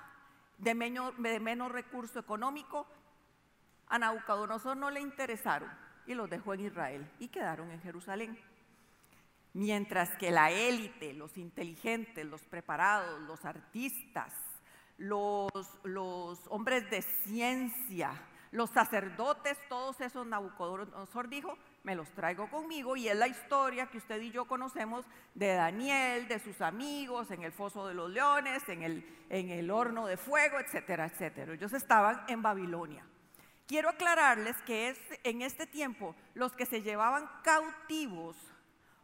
de 0.59 0.75
menos, 0.75 1.71
recurso 1.71 2.19
económico, 2.19 2.87
a 3.89 3.99
no 3.99 4.91
le 4.91 5.01
interesaron 5.01 5.71
y 6.07 6.15
los 6.15 6.29
dejó 6.29 6.55
en 6.55 6.61
Israel 6.61 7.13
y 7.21 7.29
quedaron 7.29 7.71
en 7.71 7.81
Jerusalén. 7.83 8.39
Mientras 9.53 10.17
que 10.17 10.33
la 10.33 10.51
élite, 10.51 11.15
los 11.15 11.37
inteligentes, 11.39 12.27
los 12.27 12.43
preparados, 12.43 13.21
los 13.23 13.45
artistas, 13.45 14.33
los 14.99 16.41
hombres 16.49 16.91
de 16.91 17.03
ciencia, 17.03 18.13
los 18.57 18.71
sacerdotes, 18.71 19.59
todos 19.69 20.01
esos 20.01 20.27
Nabucodonosor 20.27 21.29
dijo, 21.29 21.59
me 21.85 21.95
los 21.95 22.11
traigo 22.13 22.49
conmigo 22.49 22.97
y 22.97 23.07
es 23.07 23.15
la 23.15 23.29
historia 23.29 23.87
que 23.89 23.99
usted 23.99 24.19
y 24.23 24.31
yo 24.31 24.47
conocemos 24.47 25.05
de 25.35 25.53
Daniel, 25.53 26.27
de 26.27 26.39
sus 26.39 26.63
amigos, 26.63 27.31
en 27.31 27.43
el 27.43 27.53
foso 27.53 27.87
de 27.87 27.93
los 27.93 28.11
leones, 28.11 28.67
en 28.71 28.83
el, 28.83 29.27
en 29.29 29.51
el 29.51 29.71
horno 29.71 30.07
de 30.07 30.17
fuego, 30.17 30.59
etcétera, 30.59 31.05
etcétera. 31.05 31.53
Ellos 31.53 31.75
estaban 31.75 32.25
en 32.29 32.41
Babilonia. 32.41 33.05
Quiero 33.67 33.91
aclararles 33.91 34.57
que 34.63 34.89
es, 34.89 34.99
en 35.23 35.43
este 35.43 35.67
tiempo 35.67 36.17
los 36.33 36.57
que 36.57 36.65
se 36.65 36.81
llevaban 36.81 37.29
cautivos 37.43 38.39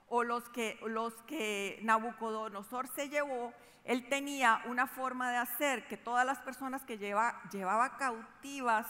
o 0.09 0.25
los 0.25 0.49
que, 0.49 0.79
los 0.87 1.13
que 1.25 1.79
Nabucodonosor 1.83 2.89
se 2.89 3.11
llevó, 3.11 3.53
él 3.85 4.09
tenía 4.09 4.63
una 4.65 4.87
forma 4.87 5.31
de 5.31 5.37
hacer 5.37 5.87
que 5.89 5.99
todas 5.99 6.25
las 6.25 6.39
personas 6.39 6.85
que 6.85 6.97
lleva, 6.97 7.39
llevaba 7.51 7.99
cautivas 7.99 8.87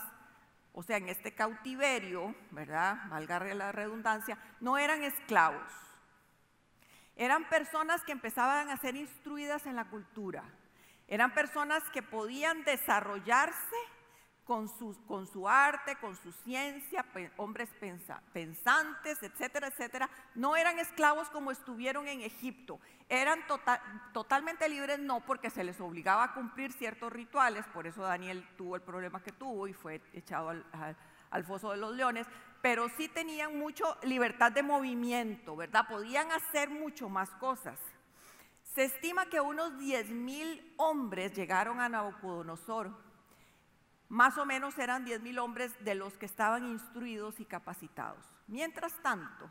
o 0.72 0.82
sea, 0.82 0.96
en 0.96 1.08
este 1.08 1.34
cautiverio, 1.34 2.34
¿verdad? 2.50 2.96
Valga 3.08 3.40
la 3.54 3.72
redundancia, 3.72 4.38
no 4.60 4.78
eran 4.78 5.02
esclavos. 5.02 5.72
Eran 7.14 7.48
personas 7.48 8.02
que 8.04 8.12
empezaban 8.12 8.70
a 8.70 8.76
ser 8.78 8.96
instruidas 8.96 9.66
en 9.66 9.76
la 9.76 9.84
cultura. 9.90 10.44
Eran 11.08 11.34
personas 11.34 11.82
que 11.92 12.02
podían 12.02 12.64
desarrollarse 12.64 13.76
con 15.06 15.26
su, 15.26 15.49
arte, 15.49 15.97
con 15.97 16.14
su 16.16 16.30
ciencia, 16.30 17.04
hombres 17.38 17.71
pensantes, 17.78 19.23
etcétera, 19.23 19.68
etcétera, 19.68 20.11
no 20.35 20.56
eran 20.56 20.78
esclavos 20.78 21.30
como 21.30 21.50
estuvieron 21.50 22.06
en 22.06 22.21
Egipto. 22.21 22.78
Eran 23.09 23.47
tota-, 23.47 23.82
totalmente 24.12 24.68
libres, 24.68 24.99
no 24.99 25.21
porque 25.21 25.49
se 25.49 25.64
les 25.64 25.80
obligaba 25.80 26.25
a 26.25 26.35
cumplir 26.35 26.73
ciertos 26.73 27.11
rituales, 27.12 27.64
por 27.73 27.87
eso 27.87 28.02
Daniel 28.02 28.47
tuvo 28.59 28.76
el 28.76 28.82
problema 28.82 29.23
que 29.23 29.32
tuvo 29.32 29.68
y 29.68 29.73
fue 29.73 30.02
echado 30.12 30.50
al, 30.50 31.44
foso 31.44 31.71
de 31.71 31.78
los 31.78 31.94
leones, 31.97 32.26
pero 32.61 32.88
sí 32.90 33.09
tenían 33.09 33.59
mucha 33.59 33.85
libertad 34.02 34.52
de 34.52 34.62
movimiento, 34.62 35.56
¿verdad? 35.56 35.87
Podían 35.88 36.30
hacer 36.30 36.68
mucho 36.68 37.09
más 37.09 37.30
cosas. 37.37 37.78
Se 38.75 38.85
estima 38.85 39.26
que 39.26 39.40
unos 39.40 39.78
10 39.78 40.11
mil 40.11 40.75
hombres 40.76 41.32
llegaron 41.32 41.80
a 41.80 41.88
Nabucodonosor. 41.88 43.12
Más 44.12 44.37
o 44.37 44.45
menos 44.45 44.78
eran 44.78 45.07
10 45.07 45.23
mil 45.23 45.38
hombres 45.38 45.73
de 45.87 45.95
los 45.95 46.19
que 46.19 46.26
estaban 46.26 46.66
instruidos 46.66 47.40
y 47.40 47.47
capacitados. 47.47 48.23
Mientras 48.47 48.92
tanto, 49.00 49.50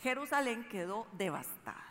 Jerusalén 0.00 0.68
quedó 0.68 1.06
devastada. 1.12 1.82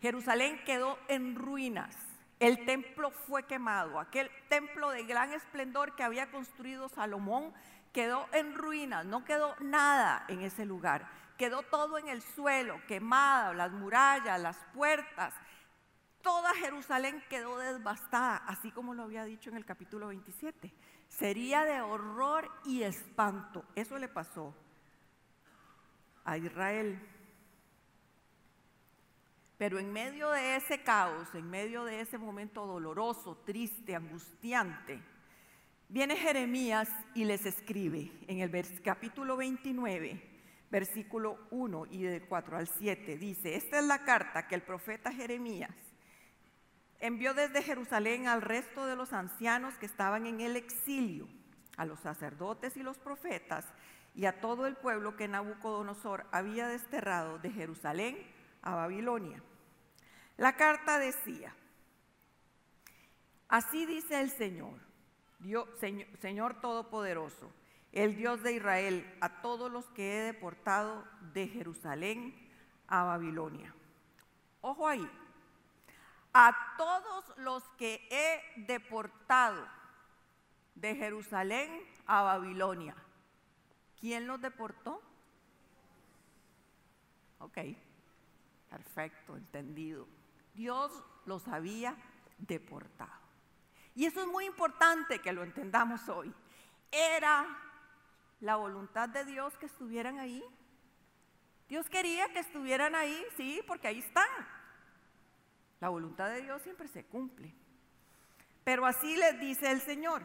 Jerusalén 0.00 0.58
quedó 0.64 0.98
en 1.08 1.34
ruinas. 1.34 1.94
El 2.40 2.64
templo 2.64 3.10
fue 3.10 3.42
quemado. 3.42 4.00
Aquel 4.00 4.30
templo 4.48 4.88
de 4.88 5.04
gran 5.04 5.34
esplendor 5.34 5.94
que 5.96 6.02
había 6.02 6.30
construido 6.30 6.88
Salomón 6.88 7.52
quedó 7.92 8.26
en 8.32 8.54
ruinas. 8.54 9.04
No 9.04 9.26
quedó 9.26 9.54
nada 9.60 10.24
en 10.28 10.40
ese 10.40 10.64
lugar. 10.64 11.06
Quedó 11.36 11.62
todo 11.62 11.98
en 11.98 12.08
el 12.08 12.22
suelo, 12.22 12.80
quemado, 12.88 13.52
las 13.52 13.70
murallas, 13.70 14.40
las 14.40 14.56
puertas, 14.72 15.34
toda 16.22 16.54
Jerusalén 16.54 17.22
quedó 17.28 17.58
devastada, 17.58 18.36
así 18.46 18.70
como 18.70 18.94
lo 18.94 19.02
había 19.02 19.24
dicho 19.24 19.50
en 19.50 19.56
el 19.56 19.64
capítulo 19.64 20.08
27. 20.08 20.72
Sería 21.18 21.64
de 21.64 21.80
horror 21.80 22.50
y 22.64 22.82
espanto. 22.82 23.64
Eso 23.74 23.98
le 23.98 24.08
pasó 24.08 24.54
a 26.24 26.38
Israel. 26.38 26.98
Pero 29.58 29.78
en 29.78 29.92
medio 29.92 30.30
de 30.30 30.56
ese 30.56 30.82
caos, 30.82 31.28
en 31.34 31.48
medio 31.48 31.84
de 31.84 32.00
ese 32.00 32.18
momento 32.18 32.66
doloroso, 32.66 33.36
triste, 33.44 33.94
angustiante, 33.94 35.00
viene 35.88 36.16
Jeremías 36.16 36.88
y 37.14 37.24
les 37.24 37.44
escribe 37.44 38.10
en 38.26 38.40
el 38.40 38.82
capítulo 38.82 39.36
29, 39.36 40.20
versículo 40.70 41.38
1 41.50 41.86
y 41.90 42.02
de 42.02 42.22
4 42.22 42.56
al 42.56 42.66
7. 42.66 43.18
Dice, 43.18 43.54
esta 43.54 43.78
es 43.78 43.84
la 43.84 44.02
carta 44.04 44.48
que 44.48 44.54
el 44.54 44.62
profeta 44.62 45.12
Jeremías 45.12 45.91
envió 47.02 47.34
desde 47.34 47.62
Jerusalén 47.62 48.28
al 48.28 48.42
resto 48.42 48.86
de 48.86 48.94
los 48.94 49.12
ancianos 49.12 49.74
que 49.74 49.86
estaban 49.86 50.24
en 50.24 50.40
el 50.40 50.56
exilio, 50.56 51.28
a 51.76 51.84
los 51.84 51.98
sacerdotes 51.98 52.76
y 52.76 52.82
los 52.82 52.96
profetas, 52.96 53.66
y 54.14 54.26
a 54.26 54.40
todo 54.40 54.66
el 54.66 54.76
pueblo 54.76 55.16
que 55.16 55.26
Nabucodonosor 55.26 56.26
había 56.30 56.68
desterrado 56.68 57.40
de 57.40 57.50
Jerusalén 57.50 58.16
a 58.62 58.76
Babilonia. 58.76 59.42
La 60.36 60.54
carta 60.54 61.00
decía, 61.00 61.52
así 63.48 63.84
dice 63.84 64.20
el 64.20 64.30
Señor, 64.30 64.78
Dios, 65.40 65.68
Señor, 65.80 66.06
Señor 66.20 66.60
Todopoderoso, 66.60 67.52
el 67.90 68.14
Dios 68.14 68.44
de 68.44 68.52
Israel, 68.52 69.12
a 69.20 69.42
todos 69.42 69.72
los 69.72 69.90
que 69.90 70.18
he 70.18 70.22
deportado 70.22 71.04
de 71.32 71.48
Jerusalén 71.48 72.32
a 72.86 73.02
Babilonia. 73.02 73.74
Ojo 74.60 74.86
ahí, 74.86 75.10
a 76.32 76.74
todos 76.76 77.24
los 77.38 77.62
que 77.76 78.06
he 78.10 78.62
deportado 78.62 79.66
de 80.74 80.94
Jerusalén 80.94 81.70
a 82.06 82.22
Babilonia. 82.22 82.96
¿Quién 84.00 84.26
los 84.26 84.40
deportó? 84.40 85.02
Ok, 87.38 87.58
perfecto, 88.70 89.36
entendido. 89.36 90.08
Dios 90.54 90.92
los 91.26 91.46
había 91.48 91.96
deportado. 92.38 93.22
Y 93.94 94.06
eso 94.06 94.22
es 94.22 94.26
muy 94.26 94.46
importante 94.46 95.18
que 95.20 95.32
lo 95.32 95.42
entendamos 95.42 96.08
hoy. 96.08 96.32
Era 96.90 97.46
la 98.40 98.56
voluntad 98.56 99.08
de 99.08 99.24
Dios 99.24 99.56
que 99.58 99.66
estuvieran 99.66 100.18
ahí. 100.18 100.42
Dios 101.68 101.88
quería 101.88 102.32
que 102.32 102.40
estuvieran 102.40 102.94
ahí, 102.94 103.24
sí, 103.36 103.62
porque 103.66 103.88
ahí 103.88 103.98
están. 103.98 104.28
La 105.82 105.88
voluntad 105.88 106.30
de 106.30 106.42
Dios 106.42 106.62
siempre 106.62 106.86
se 106.86 107.04
cumple. 107.06 107.52
Pero 108.62 108.86
así 108.86 109.16
les 109.16 109.40
dice 109.40 109.68
el 109.68 109.80
Señor, 109.80 110.22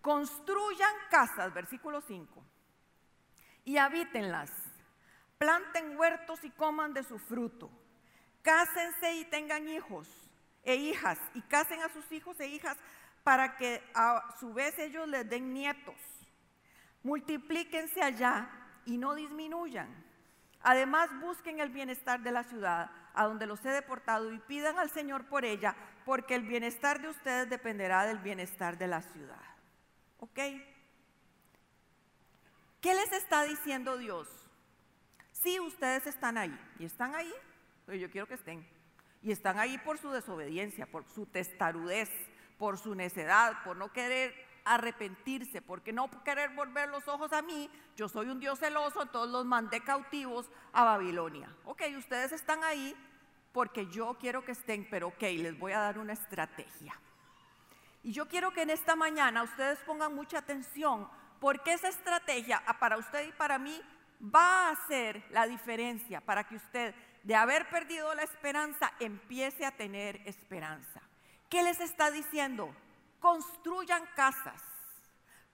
construyan 0.00 0.94
casas, 1.10 1.52
versículo 1.52 2.00
5, 2.00 2.42
y 3.66 3.76
habítenlas, 3.76 4.50
planten 5.36 5.98
huertos 5.98 6.42
y 6.44 6.50
coman 6.52 6.94
de 6.94 7.02
su 7.02 7.18
fruto, 7.18 7.70
cásense 8.40 9.16
y 9.16 9.26
tengan 9.26 9.68
hijos 9.68 10.08
e 10.64 10.76
hijas, 10.76 11.18
y 11.34 11.42
casen 11.42 11.82
a 11.82 11.92
sus 11.92 12.10
hijos 12.10 12.40
e 12.40 12.46
hijas 12.46 12.78
para 13.24 13.58
que 13.58 13.82
a 13.94 14.34
su 14.40 14.54
vez 14.54 14.78
ellos 14.78 15.06
les 15.08 15.28
den 15.28 15.52
nietos. 15.52 16.00
Multiplíquense 17.02 18.00
allá 18.00 18.48
y 18.86 18.96
no 18.96 19.14
disminuyan. 19.14 20.06
Además, 20.62 21.10
busquen 21.20 21.60
el 21.60 21.68
bienestar 21.68 22.22
de 22.22 22.32
la 22.32 22.44
ciudad 22.44 22.90
a 23.14 23.24
donde 23.24 23.46
los 23.46 23.64
he 23.64 23.70
deportado 23.70 24.32
y 24.32 24.38
pidan 24.40 24.78
al 24.78 24.90
Señor 24.90 25.26
por 25.26 25.44
ella, 25.44 25.74
porque 26.04 26.34
el 26.34 26.42
bienestar 26.42 27.00
de 27.00 27.08
ustedes 27.08 27.50
dependerá 27.50 28.06
del 28.06 28.18
bienestar 28.18 28.78
de 28.78 28.86
la 28.86 29.02
ciudad. 29.02 29.40
¿Ok? 30.18 30.38
¿Qué 32.80 32.94
les 32.94 33.12
está 33.12 33.44
diciendo 33.44 33.98
Dios? 33.98 34.28
Si 35.32 35.58
ustedes 35.60 36.06
están 36.06 36.38
ahí, 36.38 36.58
y 36.78 36.84
están 36.84 37.14
ahí, 37.14 37.32
pero 37.86 37.98
yo 37.98 38.10
quiero 38.10 38.26
que 38.26 38.34
estén, 38.34 38.66
y 39.22 39.32
están 39.32 39.58
ahí 39.58 39.78
por 39.78 39.98
su 39.98 40.10
desobediencia, 40.10 40.86
por 40.86 41.04
su 41.04 41.26
testarudez, 41.26 42.10
por 42.58 42.78
su 42.78 42.94
necedad, 42.94 43.62
por 43.64 43.76
no 43.76 43.92
querer 43.92 44.34
arrepentirse, 44.74 45.62
porque 45.62 45.92
no 45.92 46.10
querer 46.24 46.50
volver 46.50 46.88
los 46.88 47.06
ojos 47.08 47.32
a 47.32 47.42
mí, 47.42 47.70
yo 47.96 48.08
soy 48.08 48.28
un 48.28 48.40
Dios 48.40 48.58
celoso, 48.58 49.02
entonces 49.02 49.32
los 49.32 49.44
mandé 49.44 49.80
cautivos 49.80 50.50
a 50.72 50.84
Babilonia. 50.84 51.54
Ok, 51.64 51.82
ustedes 51.96 52.32
están 52.32 52.62
ahí, 52.64 52.94
porque 53.52 53.86
yo 53.86 54.16
quiero 54.20 54.44
que 54.44 54.52
estén, 54.52 54.86
pero 54.90 55.08
ok, 55.08 55.22
les 55.22 55.58
voy 55.58 55.72
a 55.72 55.80
dar 55.80 55.98
una 55.98 56.12
estrategia. 56.12 56.94
Y 58.02 58.12
yo 58.12 58.28
quiero 58.28 58.52
que 58.52 58.62
en 58.62 58.70
esta 58.70 58.94
mañana 58.94 59.42
ustedes 59.42 59.78
pongan 59.80 60.14
mucha 60.14 60.38
atención, 60.38 61.08
porque 61.40 61.72
esa 61.72 61.88
estrategia 61.88 62.62
ah, 62.66 62.78
para 62.78 62.96
usted 62.96 63.28
y 63.28 63.32
para 63.32 63.58
mí 63.58 63.80
va 64.22 64.68
a 64.68 64.70
hacer 64.70 65.24
la 65.30 65.46
diferencia 65.46 66.20
para 66.20 66.44
que 66.44 66.56
usted, 66.56 66.94
de 67.22 67.34
haber 67.34 67.68
perdido 67.68 68.14
la 68.14 68.22
esperanza, 68.22 68.92
empiece 69.00 69.64
a 69.64 69.72
tener 69.72 70.20
esperanza. 70.24 71.02
¿Qué 71.48 71.62
les 71.62 71.80
está 71.80 72.10
diciendo? 72.10 72.74
Construyan 73.20 74.04
casas, 74.14 74.62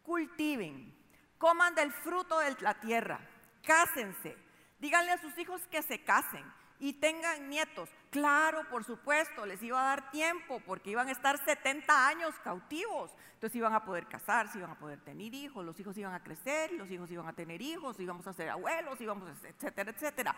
cultiven, 0.02 0.94
coman 1.38 1.74
del 1.74 1.92
fruto 1.92 2.38
de 2.38 2.56
la 2.60 2.74
tierra, 2.74 3.20
cásense, 3.62 4.36
díganle 4.78 5.12
a 5.12 5.20
sus 5.20 5.36
hijos 5.38 5.66
que 5.68 5.82
se 5.82 6.04
casen 6.04 6.44
y 6.78 6.94
tengan 6.94 7.48
nietos. 7.48 7.88
Claro, 8.10 8.68
por 8.68 8.84
supuesto, 8.84 9.46
les 9.46 9.62
iba 9.62 9.80
a 9.80 9.96
dar 9.96 10.10
tiempo 10.10 10.60
porque 10.66 10.90
iban 10.90 11.08
a 11.08 11.12
estar 11.12 11.42
70 11.42 12.06
años 12.06 12.34
cautivos. 12.44 13.10
Entonces 13.34 13.56
iban 13.56 13.74
a 13.74 13.84
poder 13.84 14.06
casarse, 14.06 14.58
iban 14.58 14.70
a 14.70 14.78
poder 14.78 15.00
tener 15.00 15.34
hijos, 15.34 15.64
los 15.64 15.78
hijos 15.80 15.96
iban 15.96 16.14
a 16.14 16.22
crecer, 16.22 16.72
los 16.72 16.90
hijos 16.90 17.10
iban 17.10 17.26
a 17.26 17.32
tener 17.32 17.62
hijos, 17.62 17.98
íbamos 17.98 18.26
a 18.26 18.32
ser 18.32 18.50
abuelos, 18.50 19.00
íbamos 19.00 19.28
a 19.28 19.48
etcétera, 19.48 19.90
etcétera. 19.90 20.34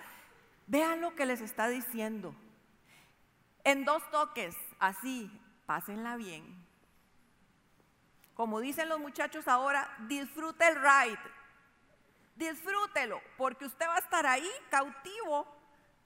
Vean 0.66 1.00
lo 1.00 1.14
que 1.14 1.26
les 1.26 1.40
está 1.40 1.68
diciendo. 1.68 2.34
En 3.64 3.84
dos 3.84 4.08
toques, 4.10 4.54
así, 4.78 5.30
pásenla 5.66 6.16
bien. 6.16 6.65
Como 8.36 8.60
dicen 8.60 8.88
los 8.88 9.00
muchachos 9.00 9.48
ahora, 9.48 9.96
disfrute 10.06 10.68
el 10.68 10.76
ride. 10.76 11.18
Disfrútelo, 12.36 13.20
porque 13.38 13.64
usted 13.64 13.86
va 13.86 13.96
a 13.96 14.00
estar 14.00 14.26
ahí 14.26 14.50
cautivo 14.70 15.56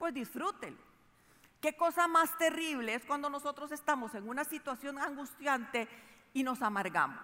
pues 0.01 0.15
disfrútelo. 0.15 0.79
Qué 1.61 1.75
cosa 1.75 2.07
más 2.07 2.35
terrible 2.39 2.95
es 2.95 3.05
cuando 3.05 3.29
nosotros 3.29 3.71
estamos 3.71 4.15
en 4.15 4.27
una 4.27 4.43
situación 4.43 4.97
angustiante 4.97 5.87
y 6.33 6.41
nos 6.41 6.63
amargamos. 6.63 7.23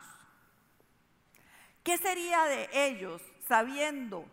¿Qué 1.84 1.98
sería 1.98 2.44
de 2.44 2.70
ellos 2.72 3.20
sabiendo 3.48 4.28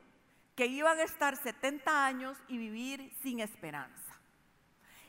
que 0.54 0.66
iban 0.66 0.98
a 0.98 1.04
estar 1.04 1.36
70 1.36 2.04
años 2.04 2.36
y 2.46 2.58
vivir 2.58 3.16
sin 3.22 3.40
esperanza? 3.40 4.20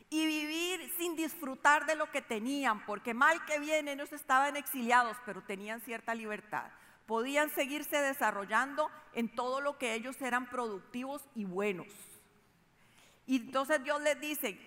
Y 0.10 0.26
vivir 0.26 0.85
disfrutar 1.26 1.86
de 1.86 1.96
lo 1.96 2.10
que 2.12 2.22
tenían, 2.22 2.86
porque 2.86 3.14
mal 3.14 3.44
que 3.46 3.60
bien 3.60 3.88
ellos 3.88 4.14
estaban 4.14 4.56
exiliados, 4.56 5.18
pero 5.26 5.42
tenían 5.42 5.82
cierta 5.82 6.16
libertad. 6.16 6.72
Podían 7.06 7.50
seguirse 7.50 7.98
desarrollando 7.98 8.90
en 9.14 9.34
todo 9.34 9.62
lo 9.62 9.78
que 9.78 9.94
ellos 9.94 10.22
eran 10.22 10.50
productivos 10.50 11.22
y 11.36 11.46
buenos. 11.46 11.88
Y 13.26 13.38
entonces 13.38 13.84
Dios 13.84 14.02
les 14.02 14.20
dice, 14.20 14.60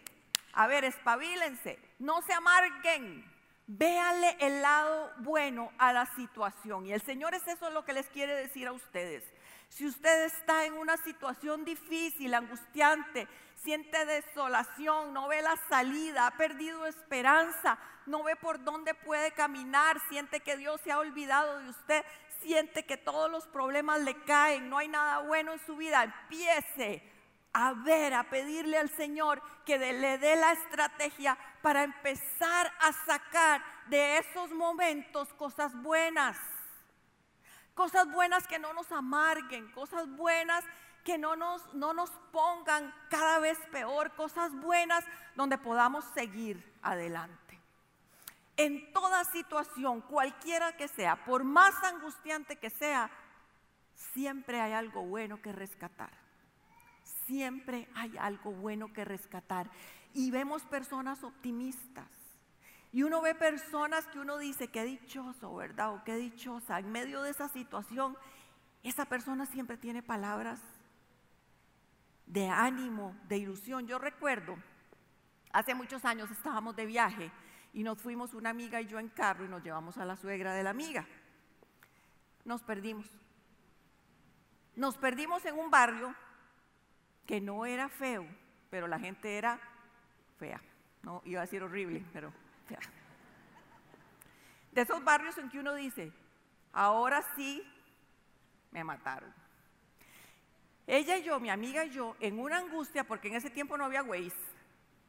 a 0.52 0.66
ver, 0.66 0.84
espabilense, 0.84 1.78
no 1.98 2.22
se 2.22 2.32
amarguen, 2.32 3.24
Véanle 3.70 4.34
el 4.40 4.62
lado 4.62 5.12
bueno 5.18 5.70
a 5.76 5.92
la 5.92 6.06
situación. 6.16 6.86
Y 6.86 6.94
el 6.94 7.02
Señor 7.02 7.34
es 7.34 7.46
eso 7.46 7.68
lo 7.68 7.84
que 7.84 7.92
les 7.92 8.08
quiere 8.08 8.34
decir 8.34 8.66
a 8.66 8.72
ustedes. 8.72 9.22
Si 9.68 9.84
usted 9.84 10.24
está 10.24 10.64
en 10.64 10.72
una 10.72 10.96
situación 10.96 11.66
difícil, 11.66 12.32
angustiante, 12.32 13.28
siente 13.62 14.04
desolación, 14.06 15.12
no 15.12 15.28
ve 15.28 15.42
la 15.42 15.56
salida, 15.68 16.26
ha 16.26 16.36
perdido 16.36 16.86
esperanza, 16.86 17.78
no 18.06 18.22
ve 18.22 18.36
por 18.36 18.62
dónde 18.62 18.94
puede 18.94 19.32
caminar, 19.32 20.00
siente 20.08 20.40
que 20.40 20.56
Dios 20.56 20.80
se 20.82 20.92
ha 20.92 20.98
olvidado 20.98 21.58
de 21.58 21.68
usted, 21.68 22.04
siente 22.40 22.86
que 22.86 22.96
todos 22.96 23.30
los 23.30 23.46
problemas 23.46 24.00
le 24.00 24.14
caen, 24.24 24.68
no 24.68 24.78
hay 24.78 24.88
nada 24.88 25.20
bueno 25.20 25.52
en 25.52 25.66
su 25.66 25.76
vida, 25.76 26.04
empiece 26.04 27.02
a 27.52 27.72
ver, 27.72 28.14
a 28.14 28.24
pedirle 28.30 28.78
al 28.78 28.90
Señor 28.90 29.42
que 29.64 29.78
le 29.78 30.18
dé 30.18 30.36
la 30.36 30.52
estrategia 30.52 31.36
para 31.62 31.82
empezar 31.82 32.72
a 32.80 32.92
sacar 33.04 33.62
de 33.86 34.18
esos 34.18 34.50
momentos 34.52 35.32
cosas 35.34 35.74
buenas. 35.82 36.36
Cosas 37.74 38.10
buenas 38.10 38.46
que 38.46 38.58
no 38.58 38.72
nos 38.72 38.90
amarguen, 38.92 39.70
cosas 39.72 40.08
buenas 40.08 40.64
que 41.08 41.16
no 41.16 41.36
nos, 41.36 41.62
no 41.72 41.94
nos 41.94 42.10
pongan 42.32 42.92
cada 43.08 43.38
vez 43.38 43.56
peor, 43.72 44.14
cosas 44.14 44.52
buenas 44.60 45.02
donde 45.36 45.56
podamos 45.56 46.04
seguir 46.12 46.62
adelante. 46.82 47.58
En 48.58 48.92
toda 48.92 49.24
situación, 49.24 50.02
cualquiera 50.02 50.76
que 50.76 50.86
sea, 50.86 51.24
por 51.24 51.44
más 51.44 51.82
angustiante 51.82 52.56
que 52.56 52.68
sea, 52.68 53.10
siempre 54.12 54.60
hay 54.60 54.74
algo 54.74 55.02
bueno 55.02 55.40
que 55.40 55.50
rescatar. 55.50 56.10
Siempre 57.24 57.88
hay 57.94 58.14
algo 58.18 58.52
bueno 58.52 58.92
que 58.92 59.06
rescatar. 59.06 59.70
Y 60.12 60.30
vemos 60.30 60.66
personas 60.66 61.24
optimistas. 61.24 62.10
Y 62.92 63.02
uno 63.02 63.22
ve 63.22 63.34
personas 63.34 64.06
que 64.08 64.18
uno 64.20 64.36
dice, 64.36 64.68
qué 64.68 64.84
dichoso, 64.84 65.54
¿verdad? 65.54 65.94
O 65.94 66.04
qué 66.04 66.16
dichosa. 66.16 66.78
En 66.78 66.92
medio 66.92 67.22
de 67.22 67.30
esa 67.30 67.48
situación, 67.48 68.14
esa 68.82 69.06
persona 69.06 69.46
siempre 69.46 69.78
tiene 69.78 70.02
palabras 70.02 70.60
de 72.28 72.48
ánimo, 72.48 73.16
de 73.28 73.38
ilusión. 73.38 73.86
Yo 73.86 73.98
recuerdo, 73.98 74.56
hace 75.52 75.74
muchos 75.74 76.04
años 76.04 76.30
estábamos 76.30 76.76
de 76.76 76.86
viaje 76.86 77.30
y 77.72 77.82
nos 77.82 78.00
fuimos 78.00 78.34
una 78.34 78.50
amiga 78.50 78.80
y 78.80 78.86
yo 78.86 78.98
en 78.98 79.08
carro 79.08 79.44
y 79.44 79.48
nos 79.48 79.62
llevamos 79.62 79.96
a 79.98 80.04
la 80.04 80.16
suegra 80.16 80.54
de 80.54 80.62
la 80.62 80.70
amiga. 80.70 81.06
Nos 82.44 82.62
perdimos. 82.62 83.06
Nos 84.76 84.96
perdimos 84.96 85.44
en 85.44 85.58
un 85.58 85.70
barrio 85.70 86.14
que 87.26 87.40
no 87.40 87.66
era 87.66 87.88
feo, 87.88 88.26
pero 88.70 88.86
la 88.86 88.98
gente 88.98 89.36
era 89.36 89.58
fea. 90.38 90.60
No 91.02 91.22
iba 91.24 91.40
a 91.40 91.44
decir 91.44 91.62
horrible, 91.62 92.04
pero 92.12 92.32
fea. 92.66 92.80
De 94.72 94.82
esos 94.82 95.02
barrios 95.02 95.36
en 95.38 95.48
que 95.48 95.58
uno 95.58 95.74
dice, 95.74 96.12
ahora 96.72 97.24
sí 97.34 97.62
me 98.70 98.84
mataron. 98.84 99.32
Ella 100.90 101.18
y 101.18 101.22
yo, 101.22 101.38
mi 101.38 101.50
amiga 101.50 101.84
y 101.84 101.90
yo, 101.90 102.16
en 102.18 102.40
una 102.40 102.56
angustia, 102.56 103.04
porque 103.04 103.28
en 103.28 103.34
ese 103.34 103.50
tiempo 103.50 103.76
no 103.76 103.84
había 103.84 104.02
Waze, 104.02 104.32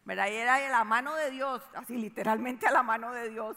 ¿verdad? 0.03 0.27
Era 0.27 0.57
de 0.57 0.67
la 0.67 0.83
mano 0.83 1.15
de 1.15 1.31
Dios, 1.31 1.63
así 1.73 1.95
literalmente 1.95 2.67
a 2.67 2.71
la 2.71 2.83
mano 2.83 3.13
de 3.13 3.29
Dios. 3.29 3.55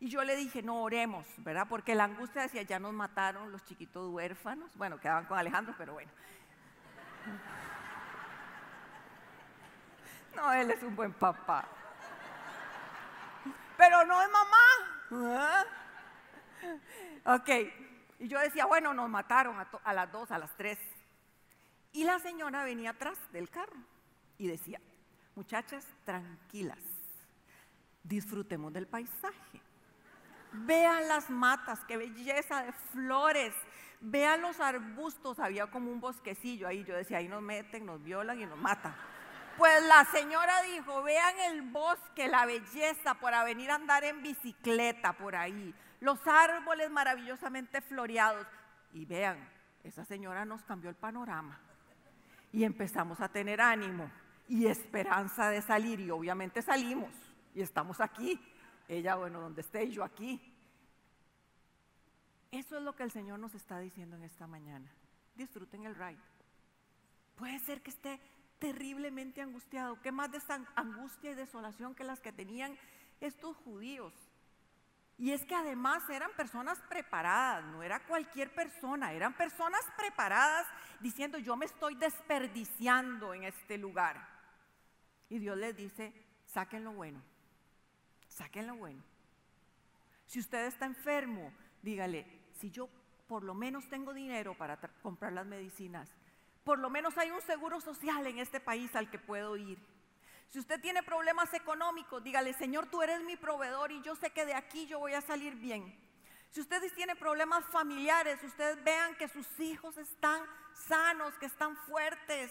Y 0.00 0.08
yo 0.08 0.24
le 0.24 0.34
dije, 0.34 0.62
no 0.62 0.82
oremos, 0.82 1.26
¿verdad? 1.36 1.66
Porque 1.68 1.94
la 1.94 2.04
angustia 2.04 2.40
decía, 2.40 2.62
ya 2.62 2.78
nos 2.78 2.94
mataron 2.94 3.52
los 3.52 3.62
chiquitos 3.66 4.08
huérfanos. 4.08 4.74
Bueno, 4.76 4.98
quedaban 4.98 5.26
con 5.26 5.38
Alejandro, 5.38 5.74
pero 5.76 5.92
bueno. 5.92 6.10
No, 10.34 10.54
él 10.54 10.70
es 10.70 10.82
un 10.82 10.96
buen 10.96 11.12
papá. 11.12 11.68
Pero 13.76 14.06
no 14.06 14.22
es 14.22 14.28
mamá. 15.10 15.66
Ok. 17.26 17.50
Y 18.20 18.28
yo 18.28 18.40
decía, 18.40 18.64
bueno, 18.64 18.94
nos 18.94 19.10
mataron 19.10 19.56
a, 19.84 19.92
las 19.92 20.10
dos, 20.10 20.30
a 20.30 20.38
las 20.38 20.56
tres. 20.56 20.78
Y 21.96 22.04
la 22.04 22.18
señora 22.18 22.62
venía 22.62 22.90
atrás 22.90 23.16
del 23.32 23.48
carro 23.48 23.78
y 24.36 24.46
decía, 24.48 24.78
muchachas, 25.34 25.86
tranquilas, 26.04 26.78
disfrutemos 28.02 28.70
del 28.70 28.86
paisaje. 28.86 29.62
Vean 30.52 31.08
las 31.08 31.30
matas, 31.30 31.80
qué 31.88 31.96
belleza 31.96 32.64
de 32.64 32.72
flores. 32.92 33.54
Vean 34.02 34.42
los 34.42 34.60
arbustos, 34.60 35.38
había 35.38 35.68
como 35.68 35.90
un 35.90 35.98
bosquecillo 35.98 36.68
ahí. 36.68 36.84
Yo 36.84 36.94
decía, 36.94 37.16
ahí 37.16 37.28
nos 37.28 37.40
meten, 37.40 37.86
nos 37.86 38.02
violan 38.02 38.42
y 38.42 38.44
nos 38.44 38.58
matan. 38.58 38.94
Pues 39.56 39.82
la 39.86 40.04
señora 40.04 40.60
dijo, 40.64 41.02
vean 41.02 41.34
el 41.50 41.62
bosque, 41.62 42.28
la 42.28 42.44
belleza 42.44 43.14
por 43.14 43.32
venir 43.46 43.70
a 43.70 43.76
andar 43.76 44.04
en 44.04 44.22
bicicleta 44.22 45.14
por 45.14 45.34
ahí, 45.34 45.74
los 46.00 46.18
árboles 46.26 46.90
maravillosamente 46.90 47.80
floreados. 47.80 48.46
Y 48.92 49.06
vean, 49.06 49.48
esa 49.82 50.04
señora 50.04 50.44
nos 50.44 50.62
cambió 50.62 50.90
el 50.90 50.96
panorama. 50.96 51.62
Y 52.56 52.64
empezamos 52.64 53.20
a 53.20 53.28
tener 53.28 53.60
ánimo 53.60 54.10
y 54.48 54.66
esperanza 54.66 55.50
de 55.50 55.60
salir. 55.60 56.00
Y 56.00 56.10
obviamente 56.10 56.62
salimos 56.62 57.10
y 57.54 57.60
estamos 57.60 58.00
aquí. 58.00 58.40
Ella, 58.88 59.14
bueno, 59.16 59.42
donde 59.42 59.60
esté, 59.60 59.90
yo 59.90 60.02
aquí. 60.02 60.40
Eso 62.50 62.78
es 62.78 62.82
lo 62.82 62.96
que 62.96 63.02
el 63.02 63.10
Señor 63.10 63.38
nos 63.40 63.54
está 63.54 63.78
diciendo 63.78 64.16
en 64.16 64.22
esta 64.22 64.46
mañana. 64.46 64.90
Disfruten 65.34 65.84
el 65.84 65.94
ride. 65.94 66.16
Puede 67.34 67.58
ser 67.58 67.82
que 67.82 67.90
esté 67.90 68.18
terriblemente 68.58 69.42
angustiado. 69.42 70.00
¿Qué 70.00 70.10
más 70.10 70.32
de 70.32 70.38
angustia 70.76 71.32
y 71.32 71.34
desolación 71.34 71.94
que 71.94 72.04
las 72.04 72.20
que 72.20 72.32
tenían 72.32 72.74
estos 73.20 73.54
judíos? 73.58 74.14
Y 75.18 75.32
es 75.32 75.44
que 75.46 75.54
además 75.54 76.08
eran 76.10 76.30
personas 76.36 76.78
preparadas, 76.88 77.64
no 77.64 77.82
era 77.82 78.04
cualquier 78.04 78.54
persona, 78.54 79.12
eran 79.12 79.34
personas 79.34 79.80
preparadas 79.96 80.66
diciendo 81.00 81.38
yo 81.38 81.56
me 81.56 81.64
estoy 81.64 81.94
desperdiciando 81.94 83.32
en 83.32 83.44
este 83.44 83.78
lugar. 83.78 84.28
Y 85.30 85.38
Dios 85.38 85.56
les 85.56 85.74
dice, 85.74 86.12
saquen 86.44 86.84
lo 86.84 86.92
bueno, 86.92 87.22
saquen 88.28 88.66
lo 88.66 88.76
bueno. 88.76 89.02
Si 90.26 90.38
usted 90.38 90.66
está 90.66 90.84
enfermo, 90.84 91.52
dígale, 91.82 92.26
si 92.52 92.70
yo 92.70 92.88
por 93.26 93.42
lo 93.42 93.54
menos 93.54 93.88
tengo 93.88 94.12
dinero 94.12 94.54
para 94.54 94.76
comprar 95.02 95.32
las 95.32 95.46
medicinas, 95.46 96.10
por 96.62 96.78
lo 96.78 96.90
menos 96.90 97.16
hay 97.16 97.30
un 97.30 97.40
seguro 97.40 97.80
social 97.80 98.26
en 98.26 98.38
este 98.38 98.60
país 98.60 98.94
al 98.94 99.08
que 99.08 99.18
puedo 99.18 99.56
ir. 99.56 99.78
Si 100.48 100.58
usted 100.58 100.80
tiene 100.80 101.02
problemas 101.02 101.52
económicos, 101.54 102.22
dígale, 102.22 102.52
Señor, 102.54 102.86
tú 102.86 103.02
eres 103.02 103.20
mi 103.22 103.36
proveedor 103.36 103.92
y 103.92 104.00
yo 104.02 104.14
sé 104.16 104.30
que 104.30 104.46
de 104.46 104.54
aquí 104.54 104.86
yo 104.86 104.98
voy 104.98 105.12
a 105.14 105.20
salir 105.20 105.54
bien. 105.56 105.98
Si 106.50 106.60
ustedes 106.60 106.94
tienen 106.94 107.18
problemas 107.18 107.64
familiares, 107.66 108.42
ustedes 108.42 108.82
vean 108.84 109.16
que 109.16 109.28
sus 109.28 109.46
hijos 109.60 109.96
están 109.98 110.40
sanos, 110.88 111.34
que 111.38 111.46
están 111.46 111.76
fuertes, 111.76 112.50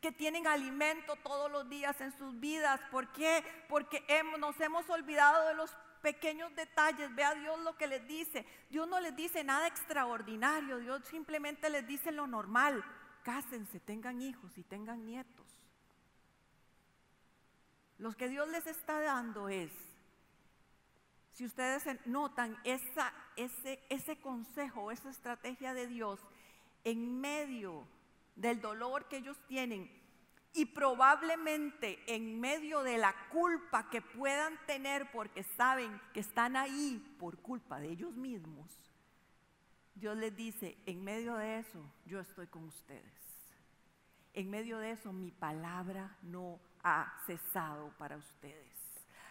que 0.00 0.12
tienen 0.12 0.46
alimento 0.46 1.16
todos 1.16 1.50
los 1.50 1.68
días 1.68 2.00
en 2.00 2.16
sus 2.16 2.38
vidas. 2.38 2.80
¿Por 2.90 3.10
qué? 3.12 3.44
Porque 3.68 4.04
nos 4.38 4.60
hemos 4.60 4.88
olvidado 4.88 5.48
de 5.48 5.54
los 5.54 5.74
pequeños 6.02 6.54
detalles. 6.54 7.14
Vea 7.14 7.34
Dios 7.34 7.58
lo 7.60 7.76
que 7.76 7.86
les 7.86 8.06
dice. 8.06 8.46
Dios 8.68 8.86
no 8.86 9.00
les 9.00 9.16
dice 9.16 9.42
nada 9.42 9.66
extraordinario. 9.66 10.78
Dios 10.78 11.02
simplemente 11.08 11.68
les 11.70 11.86
dice 11.86 12.12
lo 12.12 12.26
normal 12.26 12.84
cásense, 13.22 13.80
tengan 13.80 14.22
hijos 14.22 14.56
y 14.58 14.64
tengan 14.64 15.04
nietos. 15.04 15.46
Lo 18.00 18.12
que 18.12 18.30
Dios 18.30 18.48
les 18.48 18.66
está 18.66 18.98
dando 18.98 19.50
es, 19.50 19.70
si 21.32 21.44
ustedes 21.44 21.84
notan 22.06 22.56
ese, 22.64 23.78
ese 23.90 24.18
consejo, 24.20 24.90
esa 24.90 25.10
estrategia 25.10 25.74
de 25.74 25.86
Dios 25.86 26.18
en 26.82 27.20
medio 27.20 27.86
del 28.36 28.58
dolor 28.62 29.06
que 29.08 29.18
ellos 29.18 29.38
tienen 29.46 29.90
y 30.54 30.64
probablemente 30.64 32.02
en 32.06 32.40
medio 32.40 32.82
de 32.82 32.96
la 32.96 33.14
culpa 33.28 33.90
que 33.90 34.00
puedan 34.00 34.58
tener 34.64 35.10
porque 35.12 35.42
saben 35.42 36.00
que 36.14 36.20
están 36.20 36.56
ahí 36.56 37.16
por 37.18 37.36
culpa 37.42 37.80
de 37.80 37.90
ellos 37.90 38.14
mismos, 38.14 38.70
Dios 39.94 40.16
les 40.16 40.34
dice, 40.34 40.78
en 40.86 41.04
medio 41.04 41.34
de 41.34 41.58
eso, 41.58 41.84
yo 42.06 42.18
estoy 42.18 42.46
con 42.46 42.64
ustedes. 42.64 43.12
En 44.32 44.48
medio 44.48 44.78
de 44.78 44.92
eso, 44.92 45.12
mi 45.12 45.30
palabra 45.30 46.16
no 46.22 46.58
ha 46.82 47.12
cesado 47.26 47.90
para 47.98 48.16
ustedes. 48.16 48.78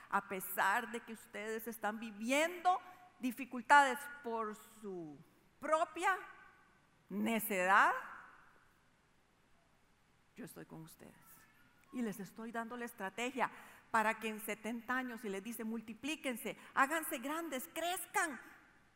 A 0.09 0.27
pesar 0.27 0.91
de 0.91 0.99
que 1.01 1.13
ustedes 1.13 1.67
están 1.67 1.99
viviendo 1.99 2.79
dificultades 3.19 3.99
por 4.23 4.55
su 4.81 5.17
propia 5.59 6.17
necedad, 7.09 7.91
yo 10.35 10.45
estoy 10.45 10.65
con 10.65 10.81
ustedes. 10.83 11.13
Y 11.93 12.01
les 12.01 12.19
estoy 12.19 12.51
dando 12.51 12.77
la 12.77 12.85
estrategia 12.85 13.51
para 13.91 14.19
que 14.19 14.29
en 14.29 14.39
70 14.39 14.95
años, 14.95 15.21
si 15.21 15.29
les 15.29 15.43
dice 15.43 15.63
multiplíquense, 15.63 16.57
háganse 16.75 17.17
grandes, 17.17 17.67
crezcan, 17.73 18.39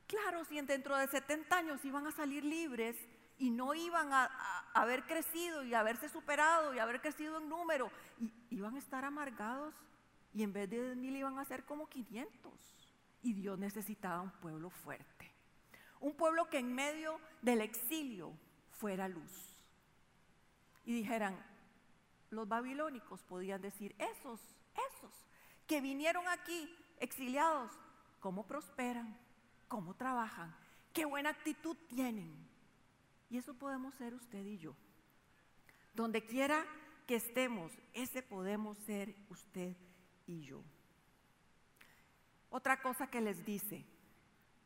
Claro, 0.07 0.43
si 0.45 0.59
dentro 0.61 0.97
de 0.97 1.07
70 1.07 1.57
años 1.57 1.83
iban 1.85 2.05
a 2.05 2.11
salir 2.11 2.43
libres 2.43 2.95
y 3.43 3.49
no 3.49 3.73
iban 3.73 4.13
a, 4.13 4.31
haber 4.73 5.05
crecido 5.05 5.63
y 5.63 5.73
haberse 5.73 6.07
superado 6.07 6.73
y 6.73 6.79
haber 6.79 7.01
crecido 7.01 7.39
en 7.39 7.49
número, 7.49 7.91
y 8.17 8.31
iban 8.55 8.75
a 8.75 8.79
estar 8.79 9.03
amargados 9.03 9.75
Y 10.33 10.43
en 10.43 10.53
vez 10.53 10.69
de 10.69 10.95
mil 10.95 11.13
iban 11.17 11.37
a 11.37 11.43
ser 11.43 11.65
como 11.65 11.87
500. 11.87 12.53
Y 13.21 13.33
Dios 13.33 13.59
necesitaba 13.59 14.21
un 14.21 14.31
pueblo 14.31 14.69
fuerte. 14.69 15.29
Un 15.99 16.13
pueblo 16.13 16.49
que 16.49 16.59
en 16.59 16.73
medio 16.73 17.19
del 17.41 17.59
exilio 17.59 18.31
fuera 18.71 19.09
luz. 19.09 19.57
Y 20.85 20.93
dijeran, 20.93 21.37
los 22.29 22.47
babilónicos 22.47 23.23
podían 23.23 23.61
decir, 23.61 23.93
esos, 23.99 24.39
esos 24.89 25.11
que 25.67 25.81
vinieron 25.81 26.25
aquí 26.29 26.73
exiliados, 26.99 27.71
¿cómo 28.21 28.47
prosperan? 28.47 29.17
¿Cómo 29.67 29.95
trabajan? 29.95 30.55
¿Qué 30.93 31.03
buena 31.03 31.31
actitud 31.31 31.75
tienen? 31.89 32.52
Y 33.33 33.37
eso 33.39 33.55
podemos 33.55 33.95
ser 33.95 34.13
usted 34.13 34.45
y 34.45 34.59
yo. 34.59 34.75
Donde 35.95 36.23
quiera 36.23 36.63
que 37.07 37.15
estemos, 37.15 37.71
ese 37.91 38.21
podemos 38.21 38.77
ser 38.85 39.15
usted 39.27 39.75
y 40.27 40.43
yo. 40.43 40.61
Otra 42.51 42.79
cosa 42.83 43.07
que 43.07 43.21
les 43.21 43.43
dice, 43.43 43.83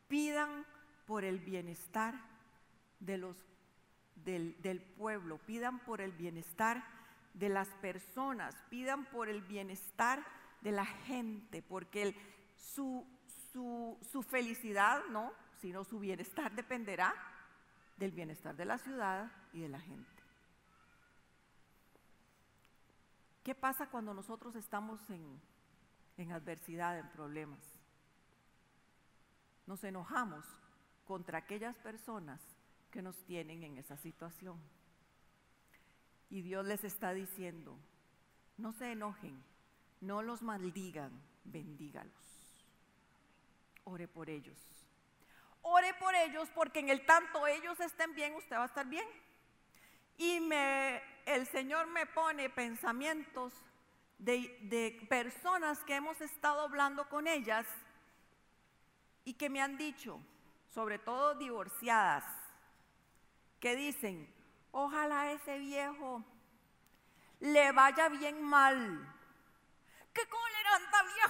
pidan 0.06 0.66
por 1.06 1.24
el 1.24 1.38
bienestar 1.38 2.20
de 3.00 3.16
los, 3.16 3.38
del, 4.16 4.60
del 4.60 4.82
pueblo, 4.82 5.38
pidan 5.46 5.78
por 5.78 6.02
el 6.02 6.12
bienestar 6.12 6.84
de 7.32 7.48
las 7.48 7.68
personas, 7.76 8.54
pidan 8.68 9.06
por 9.06 9.30
el 9.30 9.40
bienestar 9.40 10.22
de 10.60 10.72
la 10.72 10.84
gente, 10.84 11.62
porque 11.62 12.14
su, 12.54 13.06
su, 13.50 13.96
su 14.12 14.22
felicidad, 14.22 15.06
no, 15.06 15.32
sino 15.56 15.84
su 15.84 15.98
bienestar 15.98 16.54
dependerá 16.54 17.14
del 17.98 18.12
bienestar 18.12 18.56
de 18.56 18.64
la 18.64 18.78
ciudad 18.78 19.30
y 19.52 19.60
de 19.60 19.68
la 19.68 19.80
gente. 19.80 20.22
¿Qué 23.42 23.54
pasa 23.54 23.88
cuando 23.90 24.14
nosotros 24.14 24.54
estamos 24.56 25.00
en, 25.10 25.40
en 26.16 26.32
adversidad, 26.32 26.98
en 26.98 27.08
problemas? 27.10 27.60
Nos 29.66 29.82
enojamos 29.84 30.44
contra 31.06 31.38
aquellas 31.38 31.76
personas 31.78 32.40
que 32.90 33.02
nos 33.02 33.16
tienen 33.24 33.62
en 33.64 33.78
esa 33.78 33.96
situación. 33.96 34.58
Y 36.30 36.42
Dios 36.42 36.66
les 36.66 36.84
está 36.84 37.14
diciendo, 37.14 37.76
no 38.58 38.72
se 38.72 38.92
enojen, 38.92 39.42
no 40.00 40.22
los 40.22 40.42
maldigan, 40.42 41.12
bendígalos. 41.44 42.12
Ore 43.84 44.06
por 44.06 44.28
ellos. 44.28 44.77
Ore 45.70 45.94
por 45.94 46.14
ellos 46.14 46.48
porque 46.54 46.80
en 46.80 46.88
el 46.88 47.04
tanto 47.04 47.46
ellos 47.46 47.78
estén 47.80 48.14
bien, 48.14 48.34
usted 48.34 48.56
va 48.56 48.62
a 48.62 48.66
estar 48.66 48.86
bien. 48.86 49.06
Y 50.16 50.40
me, 50.40 51.02
el 51.26 51.46
Señor 51.46 51.86
me 51.86 52.06
pone 52.06 52.50
pensamientos 52.50 53.52
de, 54.18 54.58
de 54.62 55.06
personas 55.08 55.84
que 55.84 55.94
hemos 55.94 56.20
estado 56.20 56.62
hablando 56.62 57.08
con 57.08 57.26
ellas 57.26 57.66
y 59.24 59.34
que 59.34 59.48
me 59.48 59.60
han 59.60 59.76
dicho, 59.76 60.20
sobre 60.70 60.98
todo 60.98 61.34
divorciadas, 61.34 62.24
que 63.60 63.76
dicen, 63.76 64.32
Ojalá 64.72 65.32
ese 65.32 65.58
viejo 65.58 66.22
le 67.40 67.72
vaya 67.72 68.08
bien 68.08 68.42
mal. 68.42 69.14
¿Qué 70.12 70.20
anda 70.20 70.47